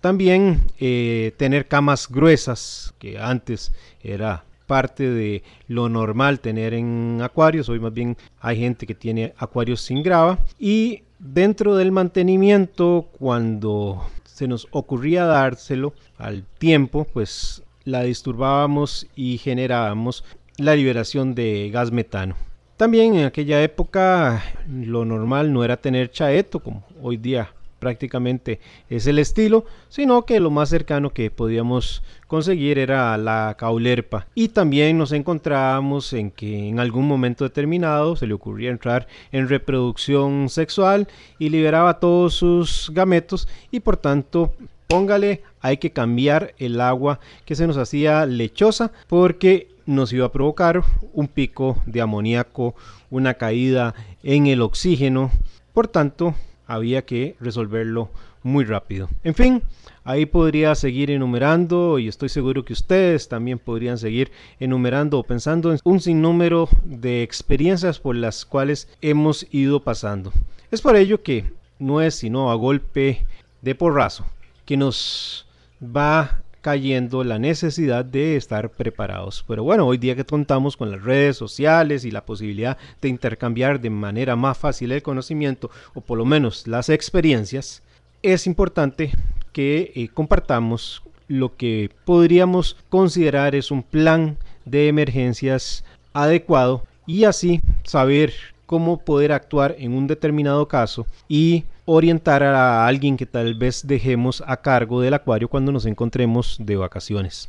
también 0.00 0.62
eh, 0.78 1.32
tener 1.36 1.66
camas 1.66 2.08
gruesas 2.08 2.94
que 3.00 3.18
antes 3.18 3.72
era 4.00 4.44
parte 4.66 5.10
de 5.10 5.42
lo 5.66 5.88
normal 5.88 6.38
tener 6.38 6.74
en 6.74 7.18
acuarios. 7.20 7.68
Hoy 7.68 7.80
más 7.80 7.92
bien 7.92 8.16
hay 8.38 8.58
gente 8.58 8.86
que 8.86 8.94
tiene 8.94 9.34
acuarios 9.36 9.80
sin 9.80 10.00
grava. 10.04 10.38
Y 10.60 11.02
dentro 11.20 11.76
del 11.76 11.92
mantenimiento, 11.92 13.08
cuando 13.18 14.02
se 14.24 14.48
nos 14.48 14.66
ocurría 14.72 15.26
dárselo 15.26 15.92
al 16.18 16.44
tiempo, 16.58 17.06
pues 17.12 17.62
la 17.84 18.02
disturbábamos 18.02 19.06
y 19.14 19.38
generábamos 19.38 20.24
la 20.56 20.74
liberación 20.74 21.34
de 21.34 21.70
gas 21.72 21.92
metano. 21.92 22.34
También 22.76 23.14
en 23.14 23.26
aquella 23.26 23.62
época 23.62 24.42
lo 24.66 25.04
normal 25.04 25.52
no 25.52 25.62
era 25.62 25.76
tener 25.76 26.10
chaeto 26.10 26.60
como 26.60 26.82
hoy 27.02 27.18
día 27.18 27.52
prácticamente 27.80 28.60
es 28.88 29.08
el 29.08 29.18
estilo, 29.18 29.64
sino 29.88 30.24
que 30.24 30.38
lo 30.38 30.50
más 30.50 30.68
cercano 30.68 31.10
que 31.10 31.32
podíamos 31.32 32.04
conseguir 32.28 32.78
era 32.78 33.16
la 33.18 33.56
caulerpa. 33.58 34.28
Y 34.36 34.48
también 34.48 34.96
nos 34.96 35.10
encontrábamos 35.10 36.12
en 36.12 36.30
que 36.30 36.68
en 36.68 36.78
algún 36.78 37.08
momento 37.08 37.42
determinado 37.42 38.14
se 38.14 38.28
le 38.28 38.34
ocurría 38.34 38.70
entrar 38.70 39.08
en 39.32 39.48
reproducción 39.48 40.48
sexual 40.48 41.08
y 41.40 41.48
liberaba 41.48 41.98
todos 41.98 42.34
sus 42.34 42.90
gametos 42.94 43.48
y 43.72 43.80
por 43.80 43.96
tanto 43.96 44.54
póngale 44.86 45.42
hay 45.60 45.78
que 45.78 45.90
cambiar 45.90 46.54
el 46.58 46.80
agua 46.80 47.20
que 47.44 47.54
se 47.54 47.66
nos 47.66 47.76
hacía 47.76 48.26
lechosa 48.26 48.92
porque 49.08 49.68
nos 49.86 50.12
iba 50.12 50.26
a 50.26 50.32
provocar 50.32 50.82
un 51.12 51.26
pico 51.26 51.82
de 51.86 52.00
amoníaco, 52.00 52.74
una 53.10 53.34
caída 53.34 53.94
en 54.22 54.46
el 54.46 54.62
oxígeno. 54.62 55.30
Por 55.72 55.88
tanto, 55.88 56.34
había 56.70 57.02
que 57.02 57.34
resolverlo 57.40 58.10
muy 58.44 58.64
rápido. 58.64 59.08
En 59.24 59.34
fin, 59.34 59.62
ahí 60.04 60.24
podría 60.24 60.74
seguir 60.76 61.10
enumerando 61.10 61.98
y 61.98 62.06
estoy 62.06 62.28
seguro 62.28 62.64
que 62.64 62.72
ustedes 62.72 63.28
también 63.28 63.58
podrían 63.58 63.98
seguir 63.98 64.30
enumerando 64.60 65.18
o 65.18 65.24
pensando 65.24 65.72
en 65.72 65.80
un 65.82 66.00
sinnúmero 66.00 66.68
de 66.84 67.24
experiencias 67.24 67.98
por 67.98 68.14
las 68.14 68.44
cuales 68.44 68.88
hemos 69.02 69.46
ido 69.50 69.80
pasando. 69.80 70.32
Es 70.70 70.80
por 70.80 70.94
ello 70.94 71.22
que 71.22 71.52
no 71.80 72.00
es 72.00 72.14
sino 72.14 72.52
a 72.52 72.54
golpe 72.54 73.26
de 73.62 73.74
porrazo 73.74 74.24
que 74.64 74.76
nos 74.76 75.46
va 75.82 76.42
cayendo 76.60 77.24
la 77.24 77.38
necesidad 77.38 78.04
de 78.04 78.36
estar 78.36 78.70
preparados. 78.70 79.44
Pero 79.46 79.64
bueno, 79.64 79.86
hoy 79.86 79.98
día 79.98 80.16
que 80.16 80.24
contamos 80.24 80.76
con 80.76 80.90
las 80.90 81.02
redes 81.02 81.36
sociales 81.36 82.04
y 82.04 82.10
la 82.10 82.24
posibilidad 82.24 82.78
de 83.00 83.08
intercambiar 83.08 83.80
de 83.80 83.90
manera 83.90 84.36
más 84.36 84.58
fácil 84.58 84.92
el 84.92 85.02
conocimiento 85.02 85.70
o 85.94 86.00
por 86.00 86.18
lo 86.18 86.24
menos 86.24 86.66
las 86.66 86.88
experiencias, 86.88 87.82
es 88.22 88.46
importante 88.46 89.12
que 89.52 89.92
eh, 89.94 90.08
compartamos 90.12 91.02
lo 91.28 91.56
que 91.56 91.90
podríamos 92.04 92.76
considerar 92.88 93.54
es 93.54 93.70
un 93.70 93.82
plan 93.82 94.36
de 94.64 94.88
emergencias 94.88 95.84
adecuado 96.12 96.84
y 97.06 97.24
así 97.24 97.60
saber 97.84 98.32
cómo 98.70 98.98
poder 98.98 99.32
actuar 99.32 99.74
en 99.80 99.92
un 99.94 100.06
determinado 100.06 100.68
caso 100.68 101.04
y 101.26 101.64
orientar 101.86 102.44
a 102.44 102.86
alguien 102.86 103.16
que 103.16 103.26
tal 103.26 103.56
vez 103.56 103.84
dejemos 103.84 104.44
a 104.46 104.58
cargo 104.58 105.00
del 105.00 105.14
acuario 105.14 105.48
cuando 105.48 105.72
nos 105.72 105.86
encontremos 105.86 106.56
de 106.60 106.76
vacaciones. 106.76 107.48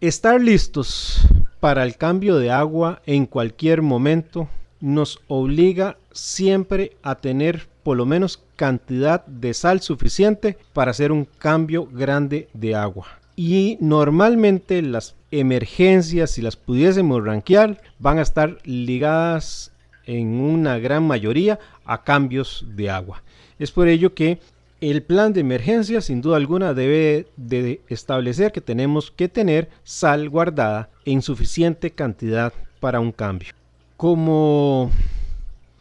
Estar 0.00 0.40
listos 0.40 1.26
para 1.58 1.82
el 1.82 1.96
cambio 1.96 2.36
de 2.36 2.52
agua 2.52 3.02
en 3.04 3.26
cualquier 3.26 3.82
momento 3.82 4.46
nos 4.80 5.18
obliga 5.26 5.96
siempre 6.12 6.96
a 7.02 7.16
tener 7.16 7.66
por 7.82 7.96
lo 7.96 8.06
menos 8.06 8.40
cantidad 8.54 9.26
de 9.26 9.54
sal 9.54 9.80
suficiente 9.80 10.56
para 10.72 10.92
hacer 10.92 11.10
un 11.10 11.24
cambio 11.24 11.84
grande 11.86 12.48
de 12.52 12.76
agua. 12.76 13.23
Y 13.36 13.78
normalmente 13.80 14.80
las 14.82 15.16
emergencias, 15.30 16.30
si 16.30 16.42
las 16.42 16.56
pudiésemos 16.56 17.24
rankear, 17.24 17.82
van 17.98 18.18
a 18.18 18.22
estar 18.22 18.58
ligadas 18.64 19.72
en 20.06 20.40
una 20.40 20.78
gran 20.78 21.06
mayoría 21.06 21.58
a 21.84 22.04
cambios 22.04 22.64
de 22.76 22.90
agua. 22.90 23.22
Es 23.58 23.70
por 23.72 23.88
ello 23.88 24.14
que 24.14 24.38
el 24.80 25.02
plan 25.02 25.32
de 25.32 25.40
emergencia 25.40 26.00
sin 26.00 26.20
duda 26.20 26.36
alguna 26.36 26.74
debe 26.74 27.26
de 27.36 27.80
establecer 27.88 28.52
que 28.52 28.60
tenemos 28.60 29.10
que 29.10 29.28
tener 29.28 29.70
sal 29.82 30.28
guardada 30.28 30.90
en 31.04 31.22
suficiente 31.22 31.90
cantidad 31.90 32.52
para 32.80 33.00
un 33.00 33.12
cambio. 33.12 33.52
Como 33.96 34.90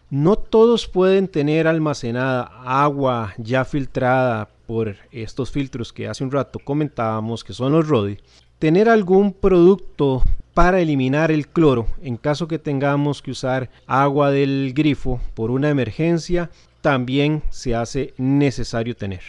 no 0.10 0.36
todos 0.36 0.88
pueden 0.88 1.28
tener 1.28 1.68
almacenada 1.68 2.44
agua 2.64 3.34
ya 3.38 3.66
filtrada 3.66 4.48
por 4.66 4.96
estos 5.12 5.52
filtros 5.52 5.92
que 5.94 6.08
hace 6.08 6.24
un 6.24 6.32
rato 6.32 6.60
comentábamos 6.60 7.44
que 7.44 7.54
son 7.54 7.74
los 7.74 7.88
RODI, 7.88 8.18
tener 8.60 8.90
algún 8.90 9.34
producto 9.34 10.24
para 10.54 10.80
eliminar 10.80 11.32
el 11.32 11.48
cloro 11.48 11.88
en 12.02 12.18
caso 12.18 12.48
que 12.48 12.60
tengamos 12.60 13.22
que 13.22 13.32
usar 13.32 13.70
agua 13.88 14.32
del 14.32 14.74
grifo 14.74 15.20
por 15.34 15.52
una 15.52 15.70
emergencia 15.70 16.50
también 16.82 17.44
se 17.50 17.76
hace 17.76 18.14
necesario 18.18 18.96
tener. 18.96 19.22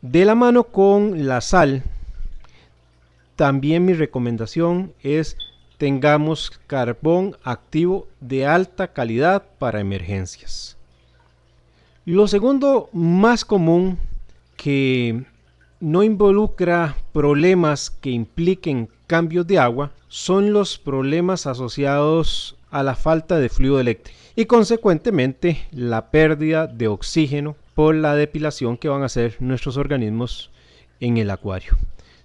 De 0.00 0.24
la 0.24 0.34
mano 0.34 0.64
con 0.64 1.26
la 1.26 1.40
sal, 1.40 1.82
también 3.36 3.84
mi 3.84 3.92
recomendación 3.92 4.94
es 5.02 5.36
tengamos 5.78 6.60
carbón 6.66 7.36
activo 7.42 8.06
de 8.20 8.46
alta 8.46 8.92
calidad 8.92 9.42
para 9.58 9.80
emergencias. 9.80 10.76
Lo 12.04 12.26
segundo 12.26 12.88
más 12.92 13.44
común 13.44 13.96
que 14.56 15.24
no 15.78 16.02
involucra 16.02 16.96
problemas 17.12 17.90
que 17.90 18.10
impliquen 18.10 18.88
cambios 19.06 19.46
de 19.46 19.60
agua 19.60 19.92
son 20.08 20.52
los 20.52 20.78
problemas 20.78 21.46
asociados 21.46 22.56
a 22.72 22.82
la 22.82 22.96
falta 22.96 23.38
de 23.38 23.48
fluido 23.48 23.78
eléctrico 23.78 24.18
y 24.34 24.46
consecuentemente 24.46 25.64
la 25.70 26.10
pérdida 26.10 26.66
de 26.66 26.88
oxígeno 26.88 27.54
por 27.76 27.94
la 27.94 28.16
depilación 28.16 28.78
que 28.78 28.88
van 28.88 29.02
a 29.02 29.06
hacer 29.06 29.36
nuestros 29.38 29.76
organismos 29.76 30.50
en 30.98 31.18
el 31.18 31.30
acuario. 31.30 31.76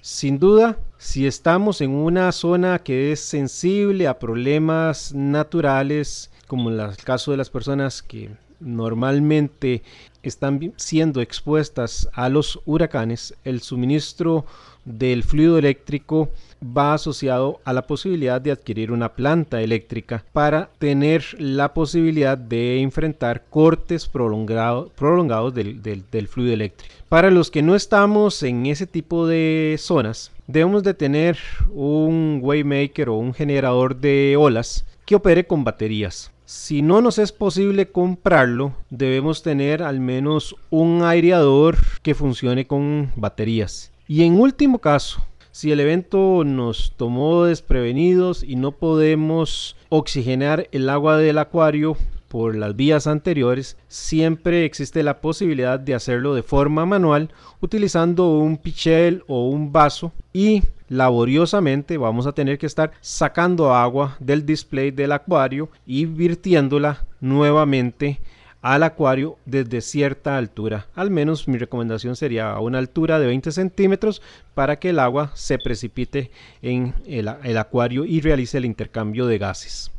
Sin 0.02 0.40
duda, 0.40 0.80
si 0.98 1.28
estamos 1.28 1.82
en 1.82 1.92
una 1.92 2.32
zona 2.32 2.80
que 2.80 3.12
es 3.12 3.20
sensible 3.20 4.08
a 4.08 4.18
problemas 4.18 5.14
naturales, 5.14 6.32
como 6.48 6.72
en 6.72 6.80
el 6.80 6.98
caso 6.98 7.30
de 7.30 7.38
las 7.38 7.52
personas 7.52 8.02
que 8.02 8.32
normalmente 8.60 9.84
están 10.24 10.74
siendo 10.78 11.22
expuestas 11.22 12.10
a 12.14 12.30
los 12.30 12.60
huracanes, 12.66 13.36
el 13.44 13.62
suministro 13.62 14.46
del 14.88 15.24
fluido 15.24 15.58
eléctrico 15.58 16.30
va 16.64 16.94
asociado 16.94 17.60
a 17.66 17.74
la 17.74 17.86
posibilidad 17.86 18.40
de 18.42 18.52
adquirir 18.52 18.92
una 18.92 19.14
planta 19.14 19.62
eléctrica 19.62 20.24
para 20.32 20.70
tener 20.80 21.24
la 21.40 21.74
posibilidad 21.74 22.38
de 22.38 22.80
enfrentar 22.80 23.44
cortes 23.50 24.08
prolongados 24.08 25.54
del, 25.54 26.28
fluido 26.28 26.54
eléctrico. 26.54 26.94
Para 27.10 27.32
los 27.32 27.52
que 27.52 27.62
no 27.62 27.76
estamos 27.76 28.42
en 28.44 28.66
ese 28.66 28.88
tipo 28.88 29.28
de 29.28 29.76
zonas, 29.78 30.32
debemos 30.48 30.84
de 30.84 30.94
tener 30.94 31.38
un 31.70 32.40
Waymaker 32.42 33.10
o 33.10 33.18
un 33.18 33.34
generador 33.34 33.98
de 33.98 34.36
olas 34.38 34.86
que 35.06 35.16
opere 35.16 35.46
con 35.46 35.64
baterías. 35.64 36.32
Si 36.50 36.82
no 36.82 37.02
nos 37.02 37.20
es 37.20 37.34
posible 37.34 37.92
comprarlo, 37.92 38.72
debemos 38.90 39.44
tener 39.44 39.84
al 39.84 40.00
menos 40.00 40.56
un 40.70 41.04
aireador 41.04 41.76
que 42.04 42.16
funcione 42.16 42.66
con 42.66 43.12
baterías. 43.18 43.92
Y 44.08 44.24
en 44.24 44.40
último 44.40 44.80
caso, 44.80 45.22
si 45.52 45.74
el 45.74 45.82
evento 45.82 46.46
nos 46.46 46.94
tomó 46.96 47.44
desprevenidos 47.44 48.44
y 48.44 48.56
no 48.56 48.72
podemos 48.72 49.76
oxigenar 49.90 50.70
el 50.72 50.90
agua 50.90 51.18
del 51.18 51.40
acuario 51.40 51.98
por 52.30 52.56
las 52.56 52.78
vías 52.78 53.08
anteriores, 53.08 53.76
siempre 53.90 54.64
existe 54.64 55.04
la 55.04 55.20
posibilidad 55.20 55.82
de 55.82 55.96
hacerlo 55.96 56.34
de 56.34 56.44
forma 56.44 56.86
manual 56.86 57.30
utilizando 57.60 58.38
un 58.38 58.56
pichel 58.56 59.22
o 59.28 59.50
un 59.50 59.74
vaso 59.74 60.14
y 60.32 60.64
laboriosamente 60.90 61.98
vamos 61.98 62.28
a 62.28 62.32
tener 62.32 62.58
que 62.58 62.66
estar 62.66 62.92
sacando 63.02 63.74
agua 63.74 64.18
del 64.20 64.46
display 64.46 64.92
del 64.92 65.12
acuario 65.12 65.70
y 65.86 66.06
virtiéndola 66.06 67.06
nuevamente 67.20 68.20
al 68.62 68.84
acuario 68.84 69.38
desde 69.46 69.82
cierta 69.82 70.38
altura. 70.38 70.88
Al 70.96 71.12
menos 71.12 71.48
mi 71.48 71.58
recomendación 71.58 72.16
sería 72.16 72.52
a 72.52 72.60
una 72.60 72.80
altura 72.80 73.20
de 73.20 73.28
20 73.28 73.52
centímetros 73.52 74.22
para 74.54 74.78
que 74.78 74.90
el 74.90 75.00
agua 75.00 75.32
se 75.36 75.58
precipite 75.58 76.32
en 76.62 76.94
el, 77.06 77.28
acuario 77.58 78.04
y 78.06 78.20
realice 78.22 78.58
el 78.58 78.66
intercambio 78.66 79.28
de 79.28 79.38
gases. 79.38 79.92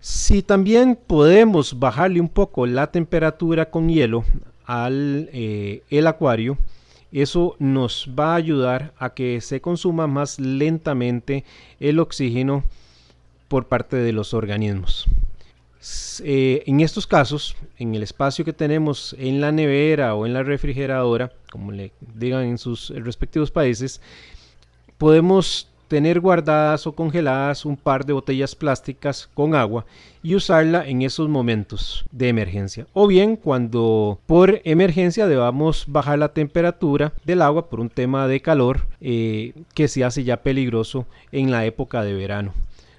Si 0.00 0.42
también 0.42 0.96
podemos 1.06 1.78
bajarle 1.78 2.20
un 2.20 2.28
poco 2.28 2.64
la 2.64 2.86
temperatura 2.92 3.70
con 3.70 3.88
hielo 3.88 4.24
al 4.64 5.28
eh, 5.32 5.82
el 5.90 6.06
acuario, 6.06 6.58
eso 7.12 7.56
nos 7.58 8.10
va 8.18 8.32
a 8.32 8.36
ayudar 8.36 8.92
a 8.98 9.14
que 9.14 9.40
se 9.40 9.60
consuma 9.60 10.06
más 10.06 10.38
lentamente 10.38 11.44
el 11.80 11.98
oxígeno 11.98 12.64
por 13.48 13.66
parte 13.68 13.96
de 13.96 14.12
los 14.12 14.34
organismos. 14.34 15.06
Eh, 16.24 16.64
en 16.66 16.80
estos 16.80 17.06
casos, 17.06 17.56
en 17.78 17.94
el 17.94 18.02
espacio 18.02 18.44
que 18.44 18.52
tenemos 18.52 19.14
en 19.18 19.40
la 19.40 19.52
nevera 19.52 20.14
o 20.14 20.26
en 20.26 20.32
la 20.32 20.42
refrigeradora, 20.42 21.32
como 21.50 21.70
le 21.70 21.92
digan 22.00 22.44
en 22.44 22.58
sus 22.58 22.90
respectivos 22.90 23.50
países, 23.50 24.00
podemos 24.98 25.68
tener 25.88 26.20
guardadas 26.20 26.86
o 26.86 26.92
congeladas 26.92 27.64
un 27.64 27.76
par 27.76 28.04
de 28.04 28.12
botellas 28.12 28.54
plásticas 28.54 29.28
con 29.34 29.54
agua 29.54 29.86
y 30.22 30.34
usarla 30.34 30.86
en 30.86 31.02
esos 31.02 31.28
momentos 31.28 32.04
de 32.10 32.28
emergencia. 32.28 32.86
O 32.92 33.06
bien 33.06 33.36
cuando 33.36 34.18
por 34.26 34.60
emergencia 34.64 35.26
debamos 35.26 35.84
bajar 35.86 36.18
la 36.18 36.32
temperatura 36.32 37.12
del 37.24 37.42
agua 37.42 37.68
por 37.68 37.80
un 37.80 37.90
tema 37.90 38.26
de 38.26 38.40
calor 38.40 38.86
eh, 39.00 39.52
que 39.74 39.88
se 39.88 40.04
hace 40.04 40.24
ya 40.24 40.38
peligroso 40.38 41.06
en 41.32 41.50
la 41.50 41.64
época 41.64 42.02
de 42.02 42.14
verano. 42.14 42.52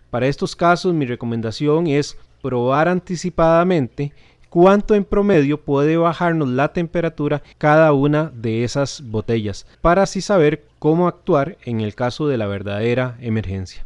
Para 0.10 0.28
estos 0.28 0.56
casos 0.56 0.94
mi 0.94 1.06
recomendación 1.06 1.88
es 1.88 2.18
probar 2.42 2.88
anticipadamente 2.88 4.14
cuánto 4.60 4.96
en 4.96 5.06
promedio 5.06 5.62
puede 5.62 5.98
bajarnos 5.98 6.50
la 6.50 6.74
temperatura 6.74 7.44
cada 7.60 7.94
una 7.94 8.32
de 8.34 8.64
esas 8.64 9.04
botellas 9.06 9.68
para 9.82 10.02
así 10.02 10.20
saber 10.20 10.66
cómo 10.80 11.08
actuar 11.08 11.60
en 11.64 11.80
el 11.80 11.94
caso 11.94 12.28
de 12.28 12.38
la 12.38 12.48
verdadera 12.48 13.20
emergencia. 13.22 13.86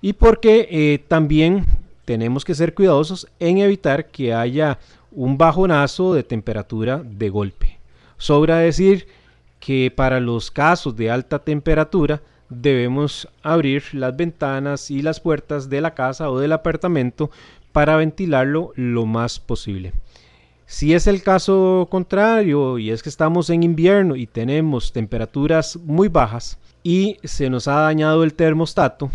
Y 0.00 0.14
porque 0.14 0.66
eh, 0.70 1.04
también 1.06 1.66
tenemos 2.06 2.42
que 2.42 2.54
ser 2.54 2.72
cuidadosos 2.72 3.28
en 3.38 3.58
evitar 3.58 4.06
que 4.06 4.32
haya 4.32 4.78
un 5.12 5.36
bajonazo 5.36 6.14
de 6.14 6.22
temperatura 6.22 7.02
de 7.04 7.28
golpe. 7.28 7.78
Sobra 8.16 8.56
decir 8.56 9.06
que 9.60 9.92
para 9.94 10.20
los 10.20 10.50
casos 10.50 10.96
de 10.96 11.10
alta 11.10 11.40
temperatura 11.40 12.22
debemos 12.48 13.28
abrir 13.42 13.82
las 13.92 14.16
ventanas 14.16 14.90
y 14.90 15.02
las 15.02 15.20
puertas 15.20 15.68
de 15.68 15.82
la 15.82 15.92
casa 15.92 16.30
o 16.30 16.38
del 16.38 16.52
apartamento 16.52 17.30
para 17.76 17.98
ventilarlo 17.98 18.72
lo 18.74 19.04
más 19.04 19.38
posible. 19.38 19.92
Si 20.64 20.94
es 20.94 21.06
el 21.06 21.22
caso 21.22 21.88
contrario 21.90 22.78
y 22.78 22.90
es 22.90 23.02
que 23.02 23.10
estamos 23.10 23.50
en 23.50 23.62
invierno 23.62 24.16
y 24.16 24.26
tenemos 24.26 24.94
temperaturas 24.94 25.76
muy 25.84 26.08
bajas 26.08 26.58
y 26.82 27.18
se 27.22 27.50
nos 27.50 27.68
ha 27.68 27.80
dañado 27.80 28.24
el 28.24 28.32
termostato 28.32 29.10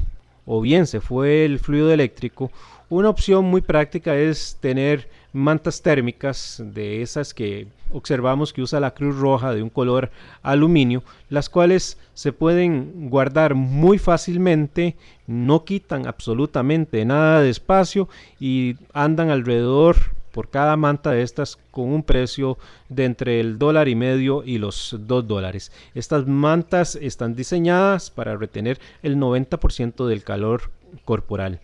o 0.45 0.61
bien 0.61 0.85
se 0.85 1.01
fue 1.01 1.43
el 1.43 1.57
fluido 1.57 1.91
eléctrico, 1.91 2.51
una 2.87 3.09
opción 3.09 3.45
muy 3.45 3.61
práctica 3.61 4.15
es 4.15 4.55
tener 4.61 5.09
mantas 5.33 5.81
térmicas 5.81 6.61
de 6.63 7.01
esas 7.01 7.33
que 7.33 7.65
observamos 7.93 8.53
que 8.53 8.61
usa 8.61 8.79
la 8.79 8.93
Cruz 8.93 9.17
Roja 9.17 9.53
de 9.53 9.63
un 9.63 9.69
color 9.69 10.11
aluminio, 10.41 11.03
las 11.29 11.49
cuales 11.49 11.97
se 12.13 12.33
pueden 12.33 13.09
guardar 13.09 13.55
muy 13.55 13.97
fácilmente, 13.97 14.95
no 15.27 15.63
quitan 15.63 16.07
absolutamente 16.07 17.05
nada 17.05 17.41
de 17.41 17.49
espacio 17.49 18.09
y 18.39 18.75
andan 18.93 19.29
alrededor 19.29 19.97
por 20.31 20.49
cada 20.49 20.77
manta 20.77 21.11
de 21.11 21.21
estas 21.21 21.57
con 21.71 21.91
un 21.91 22.03
precio 22.03 22.57
de 22.89 23.05
entre 23.05 23.39
el 23.39 23.59
dólar 23.59 23.87
y 23.87 23.95
medio 23.95 24.43
y 24.43 24.57
los 24.57 24.95
dos 24.99 25.27
dólares. 25.27 25.71
Estas 25.93 26.25
mantas 26.25 26.95
están 26.95 27.35
diseñadas 27.35 28.09
para 28.09 28.37
retener 28.37 28.79
el 29.03 29.17
90% 29.17 30.07
del 30.07 30.23
calor 30.23 30.71
corporal. 31.05 31.59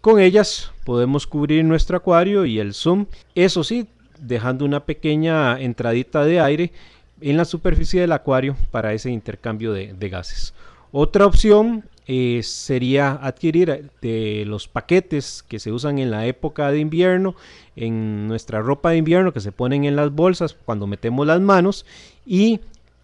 Con 0.00 0.20
ellas 0.20 0.70
podemos 0.84 1.26
cubrir 1.26 1.64
nuestro 1.64 1.96
acuario 1.96 2.44
y 2.44 2.60
el 2.60 2.74
zoom, 2.74 3.06
eso 3.34 3.64
sí, 3.64 3.88
dejando 4.20 4.64
una 4.64 4.84
pequeña 4.84 5.60
entradita 5.60 6.24
de 6.24 6.40
aire 6.40 6.72
en 7.20 7.36
la 7.36 7.44
superficie 7.44 8.00
del 8.00 8.12
acuario 8.12 8.56
para 8.70 8.92
ese 8.92 9.10
intercambio 9.10 9.72
de, 9.72 10.08
gases. 10.08 10.54
Otra 10.92 11.26
opción 11.26 11.84
eh, 12.06 12.40
sería 12.42 13.12
adquirir 13.12 13.90
de 14.00 14.44
los 14.46 14.68
paquetes 14.68 15.44
que 15.48 15.58
se 15.58 15.72
usan 15.72 15.98
en 15.98 16.10
la 16.10 16.26
época 16.26 16.70
de 16.70 16.78
invierno, 16.78 17.34
en 17.74 18.28
nuestra 18.28 18.60
ropa 18.60 18.90
de 18.90 18.98
invierno 18.98 19.32
que 19.32 19.40
se 19.40 19.52
ponen 19.52 19.84
en 19.84 19.96
las 19.96 20.12
bolsas 20.12 20.56
cuando 20.64 20.86
metemos 20.86 21.26
las 21.26 21.40
manos 21.40 21.84
y 22.24 22.60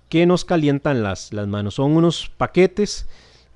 que 0.08 0.26
nos 0.26 0.44
calientan 0.44 1.02
las, 1.02 1.32
las 1.32 1.48
manos. 1.48 1.74
Son 1.74 1.96
unos 1.96 2.30
paquetes 2.36 3.06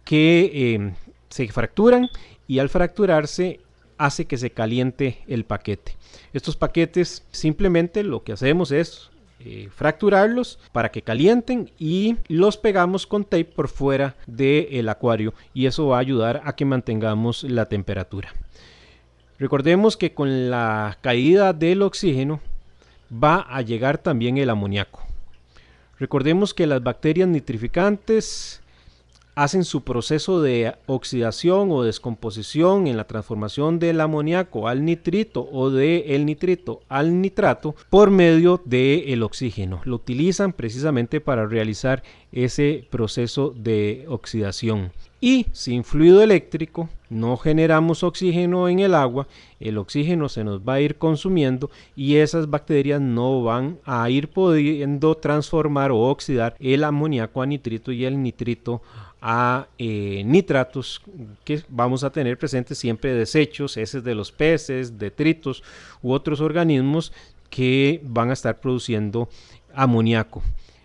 que 0.05 0.51
eh, 0.55 0.95
se 1.29 1.49
fracturan 1.49 2.09
y 2.49 2.61
al 2.61 2.69
fracturarse 2.69 3.61
hace 3.99 4.27
que 4.27 4.37
se 4.37 4.51
caliente 4.51 5.23
el 5.27 5.45
paquete. 5.45 5.97
Estos 6.33 6.57
paquetes 6.57 7.25
simplemente 7.31 8.03
lo 8.03 8.23
que 8.23 8.33
hacemos 8.33 8.71
es 8.71 9.11
eh, 9.41 9.69
fracturarlos 9.75 10.59
para 10.73 10.91
que 10.91 11.03
calienten 11.03 11.71
y 11.79 12.17
los 12.29 12.57
pegamos 12.57 13.07
con 13.07 13.25
tape 13.25 13.45
por 13.45 13.69
fuera 13.69 14.17
del 14.27 14.89
acuario 14.89 15.35
y 15.53 15.67
eso 15.67 15.89
va 15.89 15.99
a 15.99 16.01
ayudar 16.01 16.41
a 16.45 16.57
que 16.57 16.65
mantengamos 16.65 17.45
la 17.45 17.67
temperatura. 17.67 18.33
Recordemos 19.39 19.97
que 19.97 20.15
con 20.15 20.51
la 20.51 20.97
caída 21.03 21.53
del 21.53 21.83
oxígeno 21.83 22.41
va 23.13 23.47
a 23.49 23.61
llegar 23.61 23.99
también 23.99 24.39
el 24.39 24.49
amoníaco. 24.49 25.03
Recordemos 25.99 26.55
que 26.55 26.67
las 26.67 26.83
bacterias 26.83 27.29
nitrificantes 27.29 28.63
hacen 29.37 29.65
su 29.65 29.85
proceso 29.85 30.41
de 30.41 30.75
oxidación 30.87 31.71
o 31.71 31.83
descomposición 31.83 32.87
en 32.87 32.97
la 32.97 33.07
transformación 33.07 33.79
del 33.79 34.01
amoníaco 34.01 34.67
al 34.67 34.85
nitrito 34.85 35.47
o 35.53 35.71
del 35.71 36.25
nitrito 36.25 36.81
al 36.89 37.21
nitrato 37.21 37.77
por 37.91 38.11
medio 38.11 38.61
del 38.65 39.23
oxígeno. 39.23 39.83
Lo 39.85 39.97
utilizan 39.97 40.55
precisamente 40.55 41.21
para 41.21 41.47
realizar 41.47 42.03
ese 42.33 42.89
proceso 42.91 43.53
de 43.55 44.07
oxidación. 44.09 44.91
Y 45.21 45.47
sin 45.53 45.83
fluido 45.85 46.23
eléctrico 46.23 46.89
no 47.09 47.37
generamos 47.37 48.03
oxígeno 48.03 48.69
en 48.69 48.81
el 48.81 48.95
agua, 48.95 49.27
el 49.61 49.79
oxígeno 49.79 50.29
se 50.29 50.45
nos 50.45 50.61
va 50.61 50.75
a 50.75 50.81
ir 50.81 50.97
consumiendo 50.97 51.71
y 51.95 52.17
esas 52.17 52.51
bacterias 52.51 53.01
no 53.01 53.43
van 53.43 53.79
a 53.85 54.09
ir 54.11 54.29
pudiendo 54.29 55.15
transformar 55.15 55.91
o 55.91 56.01
oxidar 56.01 56.55
el 56.59 56.85
amoníaco 56.85 57.41
a 57.41 57.47
nitrito 57.47 57.93
y 57.93 58.05
el 58.05 58.23
nitrito 58.23 58.83
a 59.05 59.06
eh, 59.79 60.23
nitratos 60.25 61.03
que 61.45 61.63
vamos 61.69 62.05
a 62.05 62.11
tener 62.11 62.39
presentes 62.39 62.79
siempre 62.79 63.13
desechos, 63.13 63.77
heces 63.77 64.05
de 64.05 64.15
los 64.15 64.31
peces, 64.31 64.99
detritos 64.99 65.65
u 66.03 66.13
otros 66.13 66.41
organismos 66.41 67.13
que 67.51 68.01
van 68.05 68.31
a 68.31 68.35
estar 68.35 68.61
produciendo 68.61 69.29
amoníaco. 69.75 70.43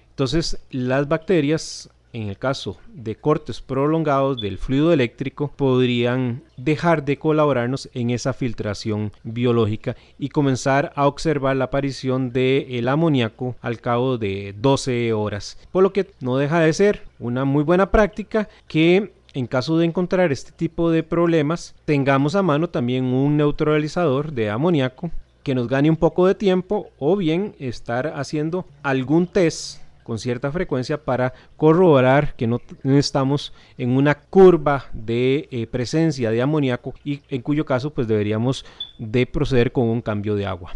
Entonces 0.10 0.58
las 0.72 1.08
bacterias 1.08 1.90
en 2.14 2.30
el 2.30 2.38
caso 2.38 2.78
de 2.94 3.16
cortes 3.16 3.62
prolongados 3.62 4.42
del 4.42 4.58
fluido 4.58 4.94
eléctrico, 4.94 5.52
podrían 5.56 6.44
dejar 6.58 7.06
de 7.06 7.18
colaborarnos 7.18 7.90
en 7.94 8.10
esa 8.10 8.34
filtración 8.34 9.12
biológica 9.24 9.96
y 10.20 10.30
comenzar 10.30 10.92
a 10.96 11.08
observar 11.08 11.56
la 11.56 11.66
aparición 11.66 12.32
del 12.32 12.88
amoníaco 12.88 13.56
al 13.62 13.80
cabo 13.80 14.18
de 14.18 14.54
12 14.58 15.14
horas. 15.14 15.58
Por 15.72 15.84
lo 15.84 15.94
que 15.94 16.12
no 16.20 16.38
deja 16.38 16.60
de 16.60 16.74
ser 16.74 17.04
una 17.20 17.46
muy 17.46 17.64
buena 17.64 17.92
práctica 17.92 18.50
que 18.68 19.14
en 19.34 19.48
caso 19.48 19.78
de 19.78 19.86
encontrar 19.86 20.32
este 20.32 20.52
tipo 20.52 20.92
de 20.92 21.04
problemas, 21.04 21.74
tengamos 21.86 22.36
a 22.36 22.42
mano 22.42 22.70
también 22.70 23.06
un 23.06 23.38
neutralizador 23.38 24.34
de 24.34 24.50
amoníaco 24.50 25.10
que 25.44 25.56
nos 25.56 25.68
gane 25.68 25.90
un 25.90 25.96
poco 25.96 26.28
de 26.28 26.36
tiempo 26.36 26.90
o 27.00 27.16
bien 27.16 27.56
estar 27.60 28.08
haciendo 28.16 28.66
algún 28.84 29.28
test 29.28 29.82
con 30.12 30.20
cierta 30.20 30.52
frecuencia 30.52 31.06
para 31.06 31.34
corroborar 31.56 32.36
que 32.36 32.46
no, 32.46 32.60
estamos 32.84 33.54
en 33.78 33.92
una 33.92 34.16
curva 34.16 34.88
de 34.92 35.48
eh, 35.52 35.68
presencia 35.68 36.32
de 36.32 36.42
amoníaco 36.42 36.94
y 37.06 37.22
en 37.30 37.42
cuyo 37.42 37.64
caso 37.64 37.92
pues 37.92 38.10
deberíamos 38.10 38.66
de 39.00 39.26
proceder 39.26 39.72
con 39.72 39.88
un 39.88 40.02
cambio 40.02 40.36
de 40.36 40.46
agua. 40.46 40.74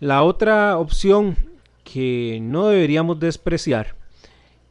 La 0.00 0.22
otra 0.22 0.78
opción 0.78 1.36
que 1.84 2.38
no 2.40 2.68
deberíamos 2.68 3.20
despreciar 3.20 3.94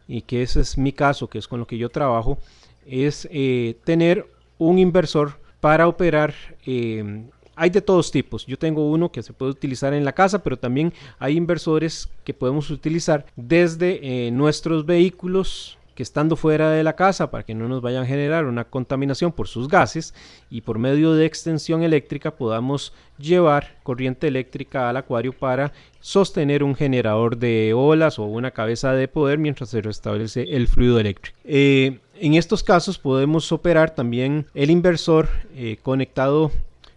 y 0.08 0.24
que 0.24 0.42
ese 0.42 0.62
es 0.62 0.80
mi 0.80 0.92
caso, 0.92 1.28
que 1.28 1.38
es 1.38 1.48
con 1.48 1.60
lo 1.60 1.68
que 1.68 1.78
yo 1.78 1.90
trabajo, 1.90 2.40
es 2.88 3.28
eh, 3.30 3.78
tener 3.84 4.26
un 4.58 4.80
inversor 4.80 5.38
para 5.60 5.88
operar 5.88 6.34
eh, 6.66 7.24
hay 7.56 7.70
de 7.70 7.82
todos 7.82 8.12
tipos. 8.12 8.46
Yo 8.46 8.58
tengo 8.58 8.90
uno 8.90 9.12
que 9.12 9.24
se 9.24 9.34
puede 9.34 9.52
utilizar 9.52 9.94
en 9.94 10.06
la 10.06 10.14
casa, 10.14 10.44
pero 10.44 10.58
también 10.58 10.94
hay 11.20 11.38
inversores 11.38 12.10
que 12.24 12.34
podemos 12.34 12.70
utilizar 12.70 13.26
desde 13.36 14.28
eh, 14.28 14.32
nuestros 14.32 14.86
vehículos 14.86 15.78
que 15.96 16.04
estando 16.04 16.36
fuera 16.36 16.72
de 16.72 16.84
la 16.84 16.96
casa 16.96 17.32
para 17.32 17.46
que 17.46 17.56
no 17.56 17.68
nos 17.68 17.82
vayan 17.82 18.04
a 18.04 18.08
generar 18.08 18.46
una 18.46 18.66
contaminación 18.66 19.32
por 19.32 19.48
sus 19.48 19.70
gases 19.70 20.14
y 20.50 20.62
por 20.62 20.78
medio 20.78 21.14
de 21.14 21.26
extensión 21.26 21.84
eléctrica 21.84 22.36
podamos 22.36 22.94
llevar 23.18 23.78
corriente 23.82 24.28
eléctrica 24.28 24.90
al 24.90 24.98
acuario 24.98 25.32
para 25.32 25.72
sostener 26.02 26.64
un 26.64 26.76
generador 26.76 27.38
de 27.38 27.74
olas 27.74 28.20
o 28.20 28.26
una 28.26 28.52
cabeza 28.52 28.92
de 28.92 29.08
poder 29.08 29.40
mientras 29.40 29.70
se 29.70 29.82
restablece 29.82 30.44
el 30.44 30.68
fluido 30.68 31.00
eléctrico. 31.00 31.38
Eh, 31.46 32.00
en 32.20 32.34
estos 32.36 32.62
casos 32.62 32.98
podemos 32.98 33.52
operar 33.52 33.96
también 33.96 34.48
el 34.54 34.70
inversor 34.70 35.30
eh, 35.56 35.78
conectado 35.82 36.52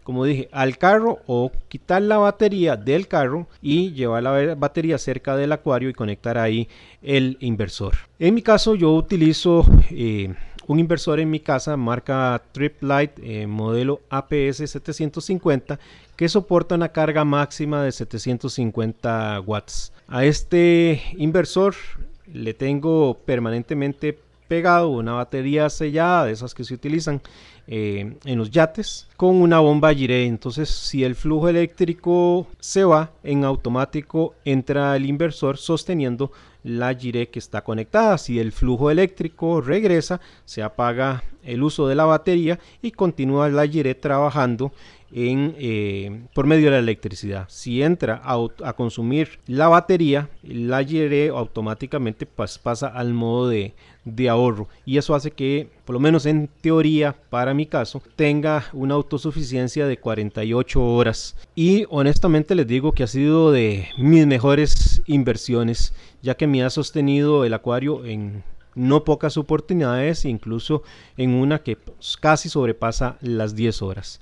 como 0.09 0.25
dije, 0.25 0.49
al 0.53 0.79
carro 0.79 1.19
o 1.27 1.53
quitar 1.69 2.01
la 2.01 2.17
batería 2.17 2.77
del 2.77 3.09
carro 3.09 3.47
y 3.61 3.93
llevar 3.93 4.23
la 4.23 4.55
batería 4.55 4.97
cerca 4.97 5.37
del 5.37 5.53
acuario 5.53 5.91
y 5.91 5.93
conectar 5.93 6.39
ahí 6.39 6.67
el 7.03 7.37
inversor. 7.41 7.95
En 8.19 8.33
mi 8.33 8.41
caso 8.41 8.75
yo 8.75 8.95
utilizo 8.95 9.67
eh, 9.91 10.35
un 10.67 10.81
inversor 10.81 11.21
en 11.21 11.29
mi 11.29 11.41
casa 11.41 11.77
marca 11.77 12.41
Trip 12.53 12.83
Light 12.83 13.19
eh, 13.23 13.47
modelo 13.47 14.01
APS 14.09 14.71
750 14.71 15.79
que 16.17 16.27
soporta 16.31 16.77
una 16.77 16.89
carga 16.89 17.27
máxima 17.27 17.83
de 17.83 17.93
750 17.93 19.43
watts. 19.45 19.93
A 20.07 20.25
este 20.25 21.03
inversor 21.19 21.75
le 22.33 22.55
tengo 22.55 23.19
permanentemente 23.27 24.19
pegado 24.49 24.89
una 24.89 25.13
batería 25.13 25.69
sellada 25.69 26.25
de 26.25 26.33
esas 26.33 26.55
que 26.55 26.65
se 26.65 26.73
utilizan 26.73 27.21
eh, 27.71 28.17
en 28.25 28.39
los 28.39 28.51
yates 28.51 29.07
con 29.17 29.43
una 29.43 29.61
bomba 29.61 29.93
giré. 29.93 30.25
Entonces, 30.25 30.71
si 30.71 31.05
el 31.05 31.15
flujo 31.15 31.49
eléctrico 31.49 32.47
se 32.59 32.83
va, 32.83 33.11
en 33.23 33.45
automático 33.45 34.35
entra 34.45 34.97
el 34.97 35.05
inversor 35.05 35.59
sosteniendo 35.59 36.33
la 36.65 36.95
giré 36.95 37.29
que 37.29 37.39
está 37.39 37.63
conectada. 37.63 38.17
Si 38.17 38.39
el 38.39 38.53
flujo 38.53 38.91
eléctrico 38.91 39.61
regresa, 39.61 40.21
se 40.47 40.63
apaga 40.63 41.23
el 41.43 41.63
uso 41.63 41.87
de 41.89 41.95
la 41.95 42.05
batería 42.05 42.59
y 42.81 42.91
continúa 42.91 43.49
la 43.49 43.67
giré 43.67 43.95
trabajando 43.95 44.73
eh, 45.11 46.23
por 46.35 46.47
medio 46.47 46.67
de 46.67 46.73
la 46.73 46.79
electricidad. 46.79 47.47
Si 47.49 47.83
entra 47.83 48.21
a, 48.25 48.73
consumir 48.75 49.39
la 49.47 49.69
batería, 49.69 50.29
la 50.43 50.83
GRE 50.83 51.29
automáticamente 51.29 52.27
pasa 52.27 52.89
al 52.89 53.15
modo 53.15 53.49
de, 53.49 53.75
de, 54.05 54.29
ahorro 54.29 54.69
y 54.85 54.99
eso 54.99 55.15
hace 55.15 55.31
que, 55.31 55.71
por 55.85 55.95
lo 55.95 56.01
menos 56.01 56.27
en 56.27 56.49
teoría, 56.61 57.17
para 57.31 57.55
mi 57.55 57.67
caso, 57.67 58.03
tenga 58.17 58.67
una 58.73 58.95
autosuficiencia 58.95 59.87
de 59.87 59.99
48 59.99 60.85
horas. 60.85 61.37
Y 61.55 61.87
honestamente 61.89 62.55
les 62.55 62.67
digo 62.67 62.93
que 62.93 63.05
ha 63.05 63.09
sido 63.09 63.51
de 63.51 63.89
mis 63.97 64.27
mejores 64.27 65.03
inversiones, 65.07 65.95
ya 66.23 66.37
que 66.37 66.47
me 66.47 66.63
ha 66.63 66.71
sostenido 66.71 67.45
el 67.45 67.55
acuario 67.55 68.05
en 68.05 68.43
no 68.75 69.05
pocas 69.05 69.37
oportunidades, 69.37 70.25
incluso 70.25 70.83
en 71.17 71.35
una 71.35 71.63
que 71.63 71.77
pues, 71.77 72.17
casi 72.17 72.49
sobrepasa 72.49 73.17
las 73.21 73.57
10 73.57 73.83
horas. 73.83 74.21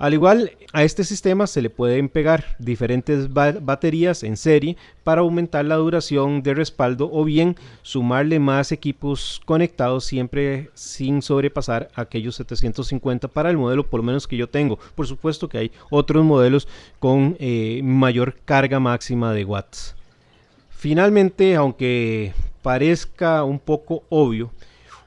Al 0.00 0.14
igual, 0.14 0.52
a 0.72 0.82
este 0.82 1.04
sistema 1.04 1.46
se 1.46 1.60
le 1.60 1.68
pueden 1.68 2.08
pegar 2.08 2.56
diferentes 2.58 3.30
baterías 3.34 4.22
en 4.22 4.38
serie 4.38 4.78
para 5.04 5.20
aumentar 5.20 5.66
la 5.66 5.76
duración 5.76 6.42
de 6.42 6.54
respaldo 6.54 7.10
o 7.12 7.22
bien 7.22 7.54
sumarle 7.82 8.38
más 8.38 8.72
equipos 8.72 9.42
conectados 9.44 10.06
siempre 10.06 10.70
sin 10.72 11.20
sobrepasar 11.20 11.90
aquellos 11.94 12.36
750 12.36 13.28
para 13.28 13.50
el 13.50 13.58
modelo 13.58 13.84
por 13.90 14.00
lo 14.00 14.04
menos 14.04 14.26
que 14.26 14.38
yo 14.38 14.48
tengo. 14.48 14.78
Por 14.94 15.06
supuesto 15.06 15.50
que 15.50 15.58
hay 15.58 15.70
otros 15.90 16.24
modelos 16.24 16.66
con 16.98 17.36
eh, 17.38 17.82
mayor 17.84 18.36
carga 18.46 18.80
máxima 18.80 19.34
de 19.34 19.44
watts. 19.44 19.96
Finalmente, 20.70 21.56
aunque 21.56 22.32
parezca 22.62 23.44
un 23.44 23.58
poco 23.58 24.04
obvio, 24.08 24.50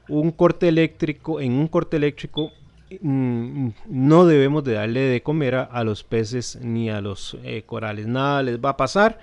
un 0.08 0.30
corte 0.30 0.68
eléctrico 0.68 1.40
en 1.40 1.54
un 1.54 1.66
corte 1.66 1.96
eléctrico 1.96 2.52
no 3.00 4.26
debemos 4.26 4.64
de 4.64 4.74
darle 4.74 5.00
de 5.00 5.22
comer 5.22 5.54
a, 5.54 5.84
los 5.84 6.04
peces 6.04 6.58
ni 6.62 6.90
a 6.90 7.00
los 7.00 7.36
eh, 7.42 7.62
corales. 7.64 8.06
Nada 8.06 8.42
les 8.42 8.58
va 8.58 8.70
a 8.70 8.76
pasar, 8.76 9.18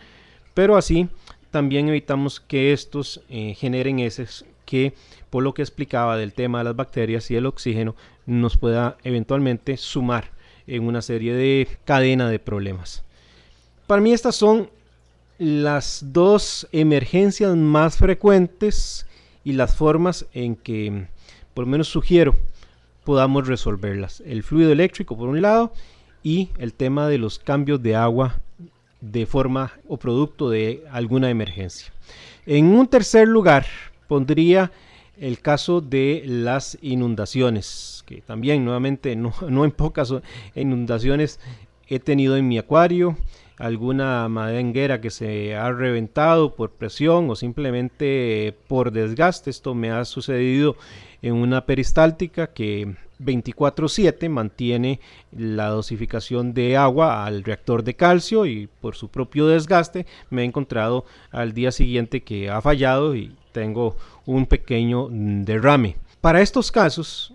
pero 0.53 0.77
así 0.77 1.07
también 1.51 1.89
evitamos 1.89 2.39
que 2.39 2.73
estos 2.73 3.21
eh, 3.29 3.53
generen 3.55 3.99
heces 3.99 4.45
que, 4.65 4.93
por 5.29 5.43
lo 5.43 5.53
que 5.53 5.61
explicaba 5.61 6.17
del 6.17 6.33
tema 6.33 6.59
de 6.59 6.63
las 6.65 6.75
bacterias 6.75 7.29
y 7.29 7.35
el 7.35 7.45
oxígeno, 7.45 7.95
nos 8.25 8.57
pueda 8.57 8.97
eventualmente 9.03 9.77
sumar 9.77 10.31
en 10.67 10.83
una 10.83 11.01
serie 11.01 11.33
de 11.33 11.67
cadena 11.85 12.29
de 12.29 12.39
problemas. 12.39 13.03
Para 13.87 14.01
mí 14.01 14.13
estas 14.13 14.35
son 14.35 14.69
las 15.37 16.05
dos 16.07 16.67
emergencias 16.71 17.55
más 17.55 17.97
frecuentes 17.97 19.05
y 19.43 19.53
las 19.53 19.75
formas 19.75 20.27
en 20.33 20.55
que, 20.55 21.07
por 21.53 21.65
lo 21.65 21.71
menos 21.71 21.87
sugiero, 21.87 22.37
podamos 23.03 23.47
resolverlas. 23.47 24.21
El 24.25 24.43
fluido 24.43 24.71
eléctrico 24.71 25.17
por 25.17 25.29
un 25.29 25.41
lado 25.41 25.73
y 26.23 26.49
el 26.57 26.73
tema 26.73 27.07
de 27.07 27.17
los 27.17 27.39
cambios 27.39 27.81
de 27.81 27.95
agua 27.95 28.39
de 29.01 29.25
forma 29.25 29.73
o 29.87 29.97
producto 29.97 30.49
de 30.49 30.83
alguna 30.91 31.29
emergencia. 31.29 31.91
En 32.45 32.67
un 32.67 32.87
tercer 32.87 33.27
lugar 33.27 33.65
pondría 34.07 34.71
el 35.19 35.39
caso 35.39 35.81
de 35.81 36.23
las 36.25 36.77
inundaciones, 36.81 38.03
que 38.05 38.21
también 38.21 38.63
nuevamente 38.63 39.15
no, 39.15 39.33
no 39.49 39.65
en 39.65 39.71
pocas 39.71 40.13
inundaciones 40.55 41.39
he 41.87 41.99
tenido 41.99 42.37
en 42.37 42.47
mi 42.47 42.57
acuario, 42.57 43.17
alguna 43.61 44.27
madenguera 44.27 45.01
que 45.01 45.11
se 45.11 45.55
ha 45.55 45.71
reventado 45.71 46.55
por 46.55 46.71
presión 46.71 47.29
o 47.29 47.35
simplemente 47.35 48.55
por 48.67 48.91
desgaste. 48.91 49.51
Esto 49.51 49.75
me 49.75 49.91
ha 49.91 50.03
sucedido 50.03 50.77
en 51.21 51.35
una 51.35 51.67
peristáltica 51.67 52.47
que 52.47 52.95
24/7 53.19 54.29
mantiene 54.29 54.99
la 55.31 55.67
dosificación 55.67 56.55
de 56.55 56.75
agua 56.75 57.23
al 57.23 57.43
reactor 57.43 57.83
de 57.83 57.93
calcio 57.93 58.47
y 58.47 58.67
por 58.81 58.95
su 58.95 59.09
propio 59.09 59.45
desgaste 59.45 60.07
me 60.31 60.41
he 60.41 60.45
encontrado 60.45 61.05
al 61.29 61.53
día 61.53 61.71
siguiente 61.71 62.23
que 62.23 62.49
ha 62.49 62.61
fallado 62.61 63.15
y 63.15 63.35
tengo 63.51 63.95
un 64.25 64.47
pequeño 64.47 65.07
derrame. 65.11 65.97
Para 66.19 66.41
estos 66.41 66.71
casos, 66.71 67.31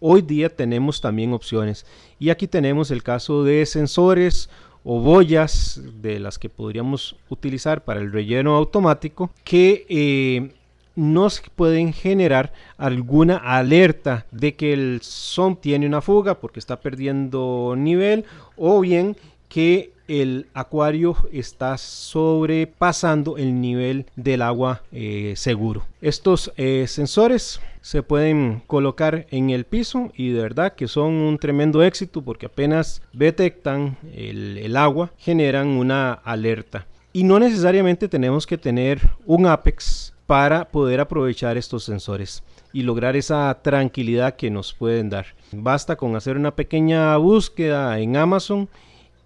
hoy 0.00 0.22
día 0.22 0.48
tenemos 0.48 1.02
también 1.02 1.34
opciones 1.34 1.84
y 2.18 2.30
aquí 2.30 2.46
tenemos 2.46 2.90
el 2.90 3.02
caso 3.02 3.44
de 3.44 3.66
sensores 3.66 4.48
o 4.88 5.00
boyas 5.00 5.80
de 6.00 6.20
las 6.20 6.38
que 6.38 6.48
podríamos 6.48 7.16
utilizar 7.28 7.82
para 7.82 7.98
el 7.98 8.12
relleno 8.12 8.54
automático 8.54 9.30
que 9.42 9.84
eh, 9.88 10.52
nos 10.94 11.42
pueden 11.56 11.92
generar 11.92 12.52
alguna 12.78 13.36
alerta 13.36 14.26
de 14.30 14.54
que 14.54 14.72
el 14.72 15.00
SOM 15.02 15.56
tiene 15.56 15.88
una 15.88 16.00
fuga 16.02 16.38
porque 16.38 16.60
está 16.60 16.78
perdiendo 16.78 17.74
nivel 17.76 18.26
o 18.56 18.80
bien 18.80 19.16
que 19.48 19.90
el 20.08 20.46
acuario 20.54 21.16
está 21.32 21.76
sobrepasando 21.78 23.36
el 23.36 23.60
nivel 23.60 24.06
del 24.16 24.42
agua 24.42 24.82
eh, 24.92 25.34
seguro. 25.36 25.84
Estos 26.00 26.52
eh, 26.56 26.86
sensores 26.88 27.60
se 27.80 28.02
pueden 28.02 28.62
colocar 28.66 29.26
en 29.30 29.50
el 29.50 29.64
piso 29.64 30.10
y 30.16 30.30
de 30.30 30.42
verdad 30.42 30.74
que 30.74 30.88
son 30.88 31.12
un 31.12 31.38
tremendo 31.38 31.82
éxito 31.82 32.22
porque 32.22 32.46
apenas 32.46 33.02
detectan 33.12 33.96
el, 34.14 34.58
el 34.58 34.76
agua 34.76 35.12
generan 35.18 35.68
una 35.68 36.12
alerta. 36.12 36.86
Y 37.12 37.24
no 37.24 37.38
necesariamente 37.38 38.08
tenemos 38.08 38.46
que 38.46 38.58
tener 38.58 39.00
un 39.24 39.46
Apex 39.46 40.12
para 40.26 40.66
poder 40.68 41.00
aprovechar 41.00 41.56
estos 41.56 41.84
sensores 41.84 42.42
y 42.72 42.82
lograr 42.82 43.16
esa 43.16 43.58
tranquilidad 43.62 44.36
que 44.36 44.50
nos 44.50 44.74
pueden 44.74 45.08
dar. 45.08 45.26
Basta 45.52 45.96
con 45.96 46.16
hacer 46.16 46.36
una 46.36 46.54
pequeña 46.54 47.16
búsqueda 47.16 47.98
en 48.00 48.16
Amazon 48.16 48.68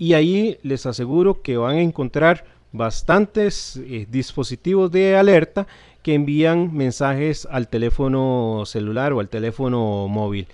y 0.01 0.15
ahí 0.15 0.59
les 0.63 0.87
aseguro 0.87 1.43
que 1.43 1.59
van 1.59 1.77
a 1.77 1.83
encontrar 1.83 2.47
bastantes 2.73 3.77
eh, 3.77 4.07
dispositivos 4.11 4.91
de 4.91 5.15
alerta 5.15 5.67
que 6.03 6.15
envían 6.15 6.75
mensajes 6.75 7.47
al 7.51 7.69
teléfono 7.69 8.63
celular 8.65 9.13
o 9.13 9.21
al 9.21 9.29
teléfono 9.29 10.09
móvil. 10.09 10.49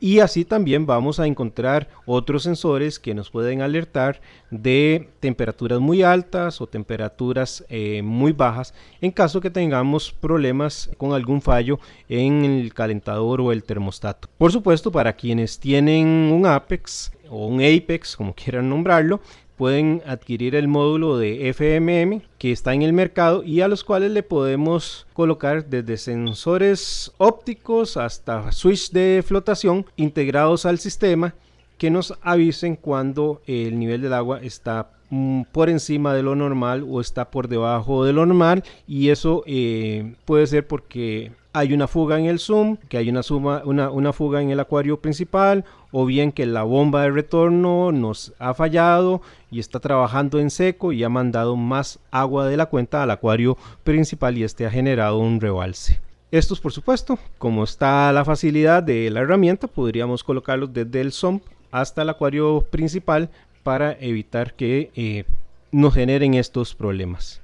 Y 0.00 0.20
así 0.20 0.44
también 0.44 0.84
vamos 0.84 1.18
a 1.18 1.26
encontrar 1.26 1.88
otros 2.04 2.42
sensores 2.42 2.98
que 2.98 3.14
nos 3.14 3.30
pueden 3.30 3.62
alertar 3.62 4.20
de 4.50 5.08
temperaturas 5.20 5.80
muy 5.80 6.02
altas 6.02 6.60
o 6.60 6.66
temperaturas 6.66 7.64
eh, 7.70 8.02
muy 8.02 8.32
bajas 8.32 8.74
en 9.00 9.12
caso 9.12 9.40
que 9.40 9.50
tengamos 9.50 10.12
problemas 10.12 10.90
con 10.98 11.14
algún 11.14 11.40
fallo 11.40 11.80
en 12.08 12.44
el 12.44 12.74
calentador 12.74 13.40
o 13.40 13.52
el 13.52 13.64
termostato. 13.64 14.28
Por 14.36 14.52
supuesto, 14.52 14.92
para 14.92 15.14
quienes 15.14 15.58
tienen 15.58 16.06
un 16.06 16.44
Apex 16.44 17.12
o 17.30 17.46
un 17.46 17.62
Apex, 17.62 18.16
como 18.16 18.34
quieran 18.36 18.68
nombrarlo, 18.68 19.20
pueden 19.56 20.02
adquirir 20.06 20.54
el 20.54 20.68
módulo 20.68 21.18
de 21.18 21.50
FMM 21.52 22.22
que 22.38 22.50
está 22.50 22.72
en 22.72 22.80
el 22.80 22.94
mercado 22.94 23.44
y 23.44 23.60
a 23.60 23.68
los 23.68 23.84
cuales 23.84 24.10
le 24.10 24.22
podemos 24.22 25.06
colocar 25.12 25.66
desde 25.66 25.98
sensores 25.98 27.12
ópticos 27.18 27.98
hasta 27.98 28.52
switch 28.52 28.90
de 28.90 29.22
flotación 29.26 29.84
integrados 29.96 30.64
al 30.64 30.78
sistema 30.78 31.34
que 31.76 31.90
nos 31.90 32.14
avisen 32.22 32.74
cuando 32.76 33.42
el 33.46 33.78
nivel 33.78 34.00
del 34.00 34.14
agua 34.14 34.40
está 34.42 34.92
mm, 35.10 35.42
por 35.52 35.68
encima 35.68 36.14
de 36.14 36.22
lo 36.22 36.34
normal 36.34 36.84
o 36.88 37.00
está 37.00 37.30
por 37.30 37.48
debajo 37.48 38.04
de 38.04 38.12
lo 38.12 38.26
normal 38.26 38.64
y 38.86 39.10
eso 39.10 39.42
eh, 39.46 40.14
puede 40.24 40.46
ser 40.46 40.66
porque 40.66 41.32
hay 41.52 41.72
una 41.72 41.88
fuga 41.88 42.18
en 42.18 42.26
el 42.26 42.38
zoom, 42.38 42.76
que 42.88 42.96
hay 42.96 43.10
una, 43.10 43.22
suma, 43.22 43.62
una, 43.64 43.90
una, 43.90 44.12
fuga 44.12 44.40
en 44.40 44.50
el 44.50 44.60
acuario 44.60 45.00
principal, 45.00 45.64
o 45.90 46.06
bien 46.06 46.30
que 46.30 46.46
la 46.46 46.62
bomba 46.62 47.02
de 47.02 47.10
retorno 47.10 47.90
nos 47.90 48.32
ha 48.38 48.54
fallado 48.54 49.20
y 49.50 49.58
está 49.58 49.80
trabajando 49.80 50.38
en 50.38 50.50
seco 50.50 50.92
y 50.92 51.02
ha 51.02 51.08
mandado 51.08 51.56
más 51.56 51.98
agua 52.12 52.46
de 52.46 52.56
la 52.56 52.66
cuenta 52.66 53.02
al 53.02 53.10
acuario 53.10 53.56
principal 53.82 54.38
y 54.38 54.44
este 54.44 54.64
ha 54.64 54.70
generado 54.70 55.18
un 55.18 55.40
rebalse. 55.40 56.00
Estos, 56.30 56.60
por 56.60 56.70
supuesto, 56.70 57.18
como 57.38 57.64
está 57.64 58.12
la 58.12 58.24
facilidad 58.24 58.84
de 58.84 59.10
la 59.10 59.20
herramienta, 59.20 59.66
podríamos 59.66 60.22
colocarlos 60.22 60.72
desde 60.72 61.00
el 61.00 61.10
sump 61.10 61.42
hasta 61.72 62.02
el 62.02 62.10
acuario 62.10 62.64
principal 62.70 63.30
para 63.62 63.96
evitar 64.00 64.54
que 64.54 64.90
eh, 64.94 65.24
nos 65.72 65.94
generen 65.94 66.34
estos 66.34 66.74
problemas. 66.74 67.40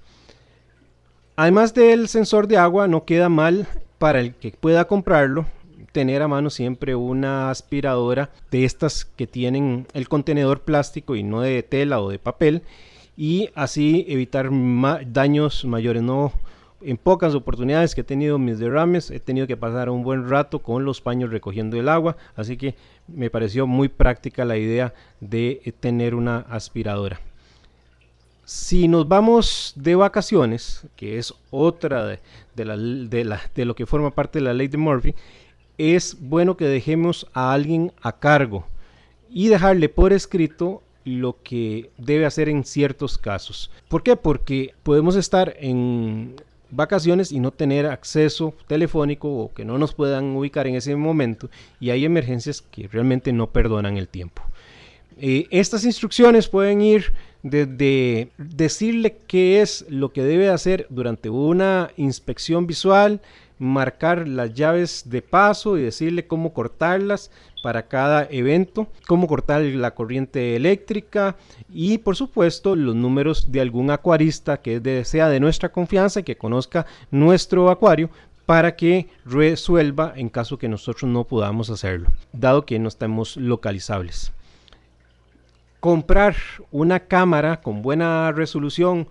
Además 1.36 1.74
del 1.74 2.08
sensor 2.08 2.48
de 2.48 2.56
agua, 2.56 2.88
no 2.88 3.04
queda 3.04 3.28
mal 3.28 3.68
para 3.98 4.20
el 4.20 4.34
que 4.34 4.52
pueda 4.52 4.86
comprarlo 4.86 5.46
tener 5.96 6.20
a 6.20 6.28
mano 6.28 6.50
siempre 6.50 6.94
una 6.94 7.48
aspiradora 7.48 8.28
de 8.50 8.66
estas 8.66 9.06
que 9.06 9.26
tienen 9.26 9.86
el 9.94 10.10
contenedor 10.10 10.60
plástico 10.60 11.16
y 11.16 11.22
no 11.22 11.40
de 11.40 11.62
tela 11.62 12.02
o 12.02 12.10
de 12.10 12.18
papel 12.18 12.64
y 13.16 13.48
así 13.54 14.04
evitar 14.06 14.50
daños 15.06 15.64
mayores. 15.64 16.02
No, 16.02 16.34
en 16.80 16.96
pocas 16.96 17.34
oportunidades 17.34 17.94
que 17.94 18.02
he 18.02 18.04
tenido 18.04 18.38
mis 18.38 18.58
derrames 18.58 19.10
he 19.10 19.20
tenido 19.20 19.46
que 19.46 19.56
pasar 19.56 19.88
un 19.88 20.02
buen 20.02 20.28
rato 20.28 20.60
con 20.60 20.84
los 20.84 21.00
paños 21.00 21.30
recogiendo 21.30 21.78
el 21.78 21.88
agua, 21.88 22.16
así 22.34 22.56
que 22.56 22.74
me 23.08 23.30
pareció 23.30 23.66
muy 23.66 23.88
práctica 23.88 24.44
la 24.44 24.56
idea 24.56 24.92
de 25.20 25.74
tener 25.80 26.14
una 26.14 26.38
aspiradora. 26.38 27.20
Si 28.44 28.86
nos 28.86 29.08
vamos 29.08 29.72
de 29.74 29.96
vacaciones, 29.96 30.86
que 30.94 31.18
es 31.18 31.34
otra 31.50 32.06
de, 32.06 32.20
de, 32.54 33.64
lo 33.64 33.74
que 33.74 33.86
forma 33.86 34.12
parte 34.12 34.38
de 34.38 34.44
la 34.44 34.54
ley 34.54 34.68
de 34.68 34.78
Murphy, 34.78 35.14
es 35.78 36.16
bueno 36.20 36.56
que 36.56 36.66
dejemos 36.66 37.26
a 37.32 37.52
alguien 37.52 37.92
a 38.02 38.12
cargo 38.12 38.64
y 39.28 39.48
dejarle 39.48 39.88
por 39.88 40.12
escrito 40.12 40.82
lo 41.04 41.42
que 41.42 41.90
debe 41.98 42.24
hacer 42.24 42.48
en 42.48 42.64
ciertos 42.64 43.18
casos. 43.18 43.70
¿Por 43.88 44.02
qué? 44.02 44.16
Porque 44.16 44.74
podemos 44.82 45.16
estar 45.16 45.56
en 45.58 46.36
vacaciones 46.70 47.32
y 47.32 47.40
no 47.40 47.50
tener 47.50 47.86
acceso 47.86 48.54
telefónico 48.66 49.28
o 49.28 49.52
que 49.52 49.64
no 49.64 49.78
nos 49.78 49.94
puedan 49.94 50.36
ubicar 50.36 50.66
en 50.66 50.74
ese 50.74 50.96
momento 50.96 51.48
y 51.80 51.90
hay 51.90 52.04
emergencias 52.04 52.62
que 52.62 52.88
realmente 52.88 53.32
no 53.32 53.48
perdonan 53.48 53.96
el 53.96 54.08
tiempo. 54.08 54.42
Eh, 55.18 55.46
estas 55.50 55.84
instrucciones 55.84 56.48
pueden 56.48 56.82
ir 56.82 57.14
desde 57.42 58.30
decirle 58.36 59.18
qué 59.26 59.62
es 59.62 59.86
lo 59.88 60.12
que 60.12 60.22
debe 60.22 60.50
hacer 60.50 60.86
durante 60.90 61.30
una 61.30 61.90
inspección 61.96 62.66
visual, 62.66 63.20
marcar 63.58 64.28
las 64.28 64.52
llaves 64.52 65.04
de 65.06 65.22
paso 65.22 65.78
y 65.78 65.82
decirle 65.82 66.26
cómo 66.26 66.52
cortarlas 66.52 67.30
para 67.66 67.88
cada 67.88 68.28
evento, 68.30 68.86
cómo 69.08 69.26
cortar 69.26 69.60
la 69.60 69.92
corriente 69.92 70.54
eléctrica 70.54 71.34
y 71.68 71.98
por 71.98 72.14
supuesto 72.14 72.76
los 72.76 72.94
números 72.94 73.50
de 73.50 73.60
algún 73.60 73.90
acuarista 73.90 74.58
que 74.58 75.04
sea 75.04 75.28
de 75.28 75.40
nuestra 75.40 75.70
confianza 75.70 76.20
y 76.20 76.22
que 76.22 76.36
conozca 76.38 76.86
nuestro 77.10 77.68
acuario 77.68 78.08
para 78.46 78.76
que 78.76 79.08
resuelva 79.24 80.12
en 80.14 80.28
caso 80.28 80.58
que 80.58 80.68
nosotros 80.68 81.10
no 81.10 81.24
podamos 81.24 81.68
hacerlo, 81.68 82.08
dado 82.32 82.64
que 82.64 82.78
no 82.78 82.86
estamos 82.86 83.36
localizables. 83.36 84.30
Comprar 85.80 86.36
una 86.70 87.00
cámara 87.00 87.62
con 87.62 87.82
buena 87.82 88.30
resolución 88.30 89.08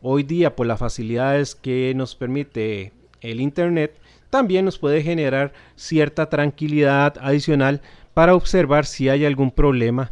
hoy 0.00 0.22
día 0.22 0.56
por 0.56 0.66
las 0.66 0.78
facilidades 0.78 1.54
que 1.54 1.92
nos 1.94 2.14
permite 2.14 2.90
el 3.20 3.42
Internet, 3.42 3.98
también 4.30 4.64
nos 4.64 4.78
puede 4.78 5.02
generar 5.02 5.52
cierta 5.76 6.28
tranquilidad 6.28 7.16
adicional 7.20 7.80
para 8.18 8.34
observar 8.34 8.84
si 8.84 9.08
hay 9.08 9.24
algún 9.24 9.52
problema 9.52 10.10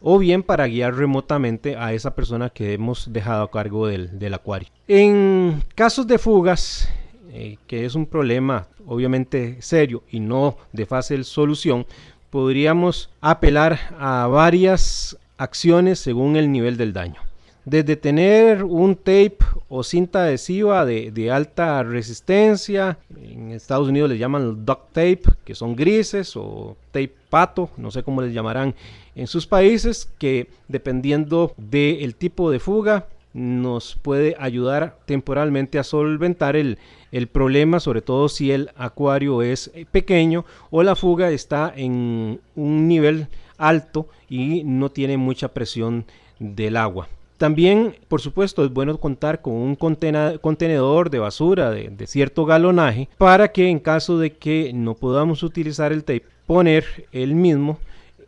o 0.00 0.16
bien 0.20 0.44
para 0.44 0.68
guiar 0.68 0.94
remotamente 0.94 1.74
a 1.74 1.92
esa 1.92 2.14
persona 2.14 2.50
que 2.50 2.72
hemos 2.72 3.12
dejado 3.12 3.42
a 3.42 3.50
cargo 3.50 3.88
del, 3.88 4.32
acuario. 4.32 4.68
En 4.86 5.64
casos 5.74 6.06
de 6.06 6.18
fugas, 6.18 6.88
eh, 7.32 7.56
que 7.66 7.84
es 7.84 7.96
un 7.96 8.06
problema 8.06 8.68
obviamente 8.86 9.60
serio 9.60 10.04
y 10.08 10.20
no 10.20 10.56
de 10.72 10.86
fácil 10.86 11.24
solución, 11.24 11.84
podríamos 12.30 13.10
apelar 13.20 13.80
a 13.98 14.28
varias 14.28 15.18
acciones 15.36 15.98
según 15.98 16.36
el 16.36 16.52
nivel 16.52 16.76
del 16.76 16.92
daño. 16.92 17.27
Desde 17.70 17.96
tener 17.96 18.64
un 18.64 18.96
tape 18.96 19.36
o 19.68 19.82
cinta 19.82 20.22
adhesiva 20.22 20.86
de, 20.86 21.30
alta 21.30 21.82
resistencia, 21.82 22.96
en 23.14 23.50
Estados 23.50 23.88
Unidos 23.88 24.08
les 24.08 24.18
llaman 24.18 24.64
duct 24.64 24.86
tape, 24.94 25.22
que 25.44 25.54
son 25.54 25.76
grises, 25.76 26.34
o 26.34 26.78
tape 26.92 27.12
pato, 27.28 27.68
no 27.76 27.90
sé 27.90 28.02
cómo 28.02 28.22
les 28.22 28.32
llamarán 28.32 28.74
en 29.14 29.26
sus 29.26 29.46
países, 29.46 30.10
que 30.16 30.48
dependiendo 30.68 31.52
del 31.58 32.14
tipo 32.14 32.50
de 32.50 32.58
fuga, 32.58 33.08
nos 33.34 33.96
puede 33.96 34.34
ayudar 34.38 34.96
temporalmente 35.04 35.78
a 35.78 35.84
solventar 35.84 36.56
el, 36.56 36.78
el, 37.12 37.26
problema, 37.26 37.80
sobre 37.80 38.00
todo 38.00 38.30
si 38.30 38.50
el 38.50 38.70
acuario 38.76 39.42
es 39.42 39.70
pequeño 39.92 40.46
o 40.70 40.82
la 40.82 40.96
fuga 40.96 41.30
está 41.30 41.70
en 41.76 42.40
un 42.56 42.88
nivel 42.88 43.26
alto 43.58 44.08
y 44.30 44.64
no 44.64 44.90
tiene 44.90 45.18
mucha 45.18 45.48
presión 45.48 46.06
del 46.38 46.78
agua. 46.78 47.08
También, 47.38 47.94
por 48.08 48.20
supuesto, 48.20 48.64
es 48.64 48.72
bueno 48.72 48.98
contar 48.98 49.40
con 49.40 49.54
un 49.54 49.76
contenedor 49.76 51.08
de 51.08 51.18
basura 51.20 51.70
de, 51.70 52.06
cierto 52.08 52.44
galonaje 52.44 53.08
para 53.16 53.52
que 53.52 53.68
en 53.68 53.78
caso 53.78 54.18
de 54.18 54.32
que 54.32 54.72
no 54.74 54.94
podamos 54.94 55.44
utilizar 55.44 55.92
el 55.92 56.02
tape, 56.02 56.24
poner 56.46 57.06
el 57.12 57.36
mismo 57.36 57.78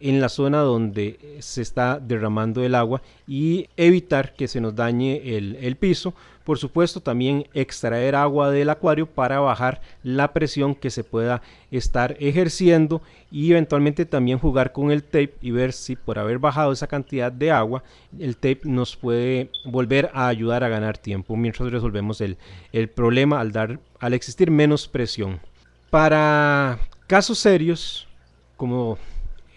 en 0.01 0.21
la 0.21 0.29
zona 0.29 0.61
donde 0.61 1.39
se 1.41 1.63
está 1.63 1.99
derramando 1.99 2.65
el 2.65 2.75
agua 2.75 3.03
y 3.27 3.69
evitar 3.77 4.35
que 4.35 4.49
se 4.49 4.61
nos 4.61 4.75
dañe 4.75 5.21
el 5.37 5.77
piso 5.77 6.15
por 6.51 6.59
supuesto, 6.59 7.01
también 7.01 7.47
extraer 7.55 8.17
agua 8.17 8.51
del 8.51 8.71
acuario 8.71 9.07
para 9.07 9.39
bajar 9.39 9.81
la 10.03 10.33
presión 10.33 10.75
que 10.75 10.91
se 10.91 11.05
pueda 11.05 11.43
estar 11.71 12.17
ejerciendo 12.19 13.03
y 13.31 13.53
eventualmente 13.53 14.05
también 14.05 14.41
jugar 14.41 14.73
con 14.73 14.91
el 14.91 15.05
tape 15.05 15.35
y 15.43 15.53
ver 15.53 15.73
si 15.73 15.95
por 15.95 16.19
haber 16.19 16.41
bajado 16.41 16.73
esa 16.73 16.89
cantidad 16.89 17.31
de 17.31 17.53
agua, 17.53 17.85
el 18.19 18.35
tape 18.35 18.63
nos 18.65 18.97
puede 18.97 19.51
volver 19.65 20.11
a 20.13 20.27
ayudar 20.27 20.65
a 20.65 20.69
ganar 20.69 20.99
tiempo 20.99 21.37
mientras 21.37 21.71
resolvemos 21.71 22.21
el, 22.21 22.37
problema 22.97 23.39
al, 23.39 23.53
dar, 23.53 23.79
al 24.01 24.15
existir 24.15 24.51
menos 24.51 24.89
presión. 24.89 25.39
Para 25.89 26.81
casos 27.07 27.39
serios, 27.39 28.09
como 28.57 28.99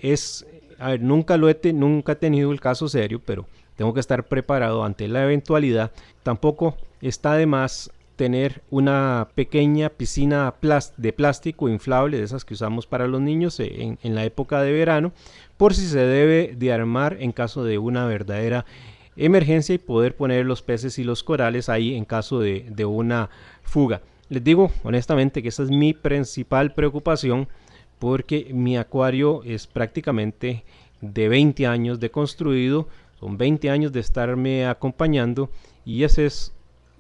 es, 0.04 0.45
a 0.78 0.89
ver, 0.89 1.01
nunca 1.01 1.38
lo 1.38 1.49
he, 1.49 1.58
nunca 1.74 2.12
he 2.12 2.16
tenido 2.18 2.51
el 2.51 2.60
caso 2.60 2.88
serio, 2.88 3.22
pero 3.26 3.47
tengo 3.76 3.93
que 3.93 4.01
estar 4.01 4.26
preparado 4.26 4.84
ante 4.84 5.08
la 5.08 5.24
eventualidad. 5.24 5.91
Tampoco 6.22 6.78
está 7.01 7.34
de 7.36 7.47
más 7.47 7.89
tener 8.18 8.62
una 8.70 9.30
pequeña 9.34 9.89
piscina 9.89 10.54
de 10.97 11.14
plástico 11.14 11.68
inflable, 11.70 12.18
de 12.18 12.24
esas 12.24 12.45
que 12.45 12.54
usamos 12.54 12.86
para 12.86 13.08
los 13.08 13.22
niños 13.22 13.60
en, 13.60 13.97
la 14.04 14.24
época 14.24 14.62
de 14.62 14.72
verano, 14.72 15.14
por 15.58 15.74
si 15.74 15.88
se 15.88 15.99
debe 15.99 16.54
de 16.56 16.72
armar 16.72 17.18
en 17.20 17.32
caso 17.32 17.64
de 17.64 17.80
una 17.80 18.06
verdadera 18.06 18.66
emergencia 19.16 19.74
y 19.74 19.80
poder 19.80 20.16
poner 20.16 20.45
los 20.45 20.62
peces 20.62 20.99
y 20.99 21.04
los 21.04 21.24
corales 21.24 21.70
ahí 21.70 21.95
en 21.95 22.06
caso 22.06 22.39
de, 22.39 22.68
de 22.70 22.86
una 22.86 23.30
fuga. 23.64 24.01
Les 24.30 24.43
digo 24.43 24.72
honestamente 24.84 25.41
que 25.41 25.49
esa 25.49 25.64
es 25.64 25.70
mi 25.70 25.93
principal 25.93 26.74
preocupación 26.74 27.47
porque 28.04 28.49
mi 28.51 28.76
acuario 28.76 29.43
es 29.45 29.66
prácticamente 29.66 30.66
de 30.99 31.30
20 31.30 31.68
años 31.68 32.01
de 32.01 32.12
construido 32.12 32.89
con 33.18 33.38
20 33.38 33.70
años 33.70 33.93
de 33.93 34.01
estarme 34.01 34.68
acompañando 34.68 35.49
y 35.86 36.04
ese 36.04 36.26
es 36.26 36.51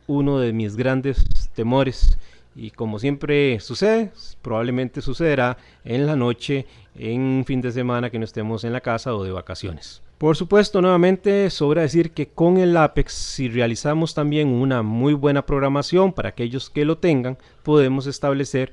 uno 0.07 0.39
de 0.39 0.53
mis 0.53 0.77
grandes 0.77 1.25
temores. 1.53 2.17
Y 2.55 2.71
como 2.71 2.99
siempre 2.99 3.59
sucede, 3.59 4.13
probablemente 4.41 5.01
sucederá 5.01 5.57
en 5.83 6.05
la 6.05 6.15
noche, 6.15 6.67
en 6.95 7.43
fin 7.45 7.59
de 7.59 7.73
semana 7.73 8.09
que 8.09 8.17
no 8.17 8.23
estemos 8.23 8.63
en 8.63 8.71
la 8.71 8.79
casa 8.79 9.13
o 9.13 9.25
de 9.25 9.33
vacaciones. 9.33 10.01
Por 10.17 10.37
supuesto, 10.37 10.81
nuevamente 10.81 11.49
sobra 11.49 11.81
decir 11.81 12.11
que 12.11 12.29
con 12.29 12.55
el 12.55 12.77
Apex, 12.77 13.11
si 13.11 13.49
realizamos 13.49 14.13
también 14.13 14.47
una 14.47 14.83
muy 14.83 15.13
buena 15.13 15.45
programación 15.45 16.13
para 16.13 16.29
aquellos 16.29 16.69
que 16.69 16.85
lo 16.85 16.97
tengan, 16.97 17.37
podemos 17.63 18.07
establecer 18.07 18.71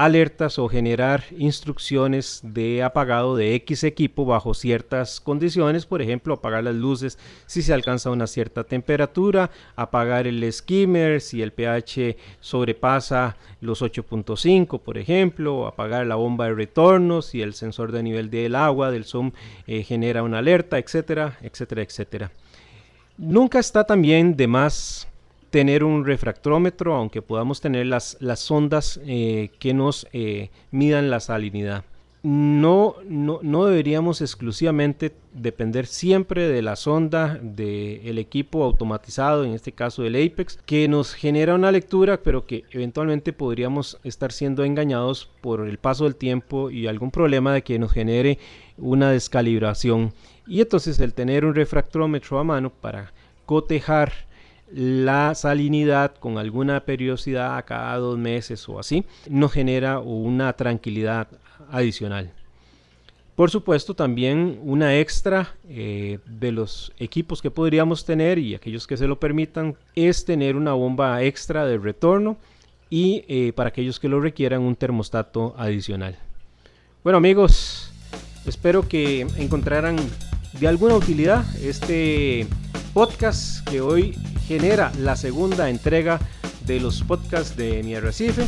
alertas 0.00 0.58
o 0.58 0.66
generar 0.66 1.24
instrucciones 1.36 2.40
de 2.42 2.82
apagado 2.82 3.36
de 3.36 3.54
X 3.56 3.84
equipo 3.84 4.24
bajo 4.24 4.54
ciertas 4.54 5.20
condiciones, 5.20 5.84
por 5.84 6.00
ejemplo, 6.00 6.32
apagar 6.32 6.64
las 6.64 6.74
luces 6.74 7.18
si 7.44 7.60
se 7.60 7.74
alcanza 7.74 8.10
una 8.10 8.26
cierta 8.26 8.64
temperatura, 8.64 9.50
apagar 9.76 10.26
el 10.26 10.50
skimmer 10.50 11.20
si 11.20 11.42
el 11.42 11.52
pH 11.52 12.16
sobrepasa 12.40 13.36
los 13.60 13.82
8.5, 13.82 14.80
por 14.80 14.96
ejemplo, 14.96 15.66
apagar 15.66 16.06
la 16.06 16.14
bomba 16.14 16.46
de 16.46 16.54
retorno 16.54 17.20
si 17.20 17.42
el 17.42 17.52
sensor 17.52 17.92
de 17.92 18.02
nivel 18.02 18.30
del 18.30 18.54
agua 18.54 18.90
del 18.90 19.04
zoom 19.04 19.32
eh, 19.66 19.82
genera 19.82 20.22
una 20.22 20.38
alerta, 20.38 20.78
etcétera, 20.78 21.36
etcétera, 21.42 21.82
etcétera. 21.82 22.32
Nunca 23.18 23.58
está 23.58 23.84
también 23.84 24.34
de 24.34 24.46
más 24.46 25.09
tener 25.50 25.84
un 25.84 26.04
refractómetro, 26.04 26.94
aunque 26.94 27.22
podamos 27.22 27.60
tener 27.60 27.86
las, 27.86 28.16
las 28.20 28.40
sondas 28.40 29.00
eh, 29.04 29.50
que 29.58 29.74
nos 29.74 30.06
eh, 30.12 30.50
midan 30.70 31.10
la 31.10 31.20
salinidad. 31.20 31.84
No, 32.22 32.96
no, 33.08 33.40
no, 33.42 33.64
deberíamos 33.64 34.20
exclusivamente 34.20 35.14
depender 35.32 35.86
siempre 35.86 36.48
de 36.48 36.60
la 36.60 36.76
sonda 36.76 37.40
del 37.40 38.18
equipo 38.18 38.62
automatizado, 38.62 39.42
en 39.42 39.54
este 39.54 39.72
caso 39.72 40.02
del 40.02 40.16
Apex, 40.16 40.58
que 40.66 40.86
nos 40.86 41.14
genera 41.14 41.54
una 41.54 41.72
lectura, 41.72 42.22
pero 42.22 42.44
que 42.44 42.64
eventualmente 42.72 43.32
podríamos 43.32 43.98
estar 44.04 44.32
siendo 44.32 44.64
engañados 44.64 45.30
por 45.40 45.66
el 45.66 45.78
paso 45.78 46.04
del 46.04 46.14
tiempo 46.14 46.70
y 46.70 46.88
algún 46.88 47.10
problema 47.10 47.54
de 47.54 47.62
que 47.62 47.78
nos 47.78 47.90
genere 47.90 48.38
una 48.76 49.10
descalibración. 49.10 50.12
Y 50.46 50.60
entonces 50.60 51.00
el 51.00 51.14
tener 51.14 51.46
un 51.46 51.54
refractómetro 51.54 52.38
a 52.38 52.44
mano 52.44 52.68
para 52.68 53.14
cotejar 53.46 54.12
la 54.72 55.34
salinidad 55.34 56.14
con 56.14 56.38
alguna 56.38 56.84
periodicidad 56.84 57.64
cada 57.66 57.96
dos 57.96 58.18
meses 58.18 58.68
o 58.68 58.78
así 58.78 59.04
nos 59.28 59.52
genera 59.52 59.98
una 59.98 60.52
tranquilidad 60.52 61.28
adicional. 61.70 62.32
Por 63.34 63.50
supuesto, 63.50 63.94
también 63.94 64.60
una 64.62 64.98
extra 64.98 65.54
eh, 65.66 66.18
de 66.26 66.52
los 66.52 66.92
equipos 66.98 67.40
que 67.40 67.50
podríamos 67.50 68.04
tener 68.04 68.38
y 68.38 68.54
aquellos 68.54 68.86
que 68.86 68.98
se 68.98 69.06
lo 69.06 69.18
permitan 69.18 69.76
es 69.94 70.26
tener 70.26 70.56
una 70.56 70.74
bomba 70.74 71.22
extra 71.22 71.64
de 71.64 71.78
retorno 71.78 72.36
y 72.90 73.24
eh, 73.28 73.52
para 73.54 73.70
aquellos 73.70 73.98
que 73.98 74.08
lo 74.08 74.20
requieran 74.20 74.60
un 74.60 74.76
termostato 74.76 75.54
adicional. 75.56 76.18
Bueno 77.02 77.16
amigos, 77.16 77.90
espero 78.44 78.86
que 78.86 79.22
encontraran 79.38 79.96
de 80.58 80.68
alguna 80.68 80.94
utilidad 80.96 81.44
este 81.64 82.46
podcast 82.92 83.66
que 83.68 83.80
hoy 83.80 84.18
genera 84.46 84.92
la 84.98 85.16
segunda 85.16 85.70
entrega 85.70 86.20
de 86.66 86.80
los 86.80 87.02
podcasts 87.02 87.56
de 87.56 87.82
Mi 87.82 87.94
Arrecife. 87.94 88.46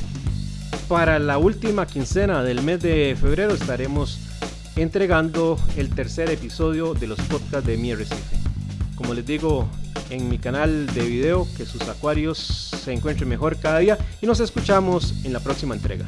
Para 0.89 1.19
la 1.19 1.39
última 1.39 1.87
quincena 1.87 2.43
del 2.43 2.63
mes 2.63 2.81
de 2.81 3.17
febrero 3.21 3.55
estaremos 3.55 4.19
entregando 4.77 5.59
el 5.77 5.95
tercer 5.95 6.31
episodio 6.31 6.95
de 6.95 7.07
los 7.07 7.21
podcasts 7.21 7.67
de 7.67 7.77
Mi 7.77 7.93
Arrecife. 7.93 8.37
Como 8.97 9.15
les 9.15 9.27
digo 9.27 9.69
en 10.11 10.29
mi 10.29 10.39
canal 10.39 10.87
de 10.93 11.03
video, 11.03 11.47
que 11.57 11.65
sus 11.65 11.83
acuarios 11.89 12.39
se 12.39 12.93
encuentren 12.93 13.29
mejor 13.29 13.59
cada 13.59 13.79
día 13.79 13.99
y 14.21 14.27
nos 14.27 14.41
escuchamos 14.41 15.15
en 15.25 15.33
la 15.33 15.41
próxima 15.41 15.75
entrega. 15.75 16.05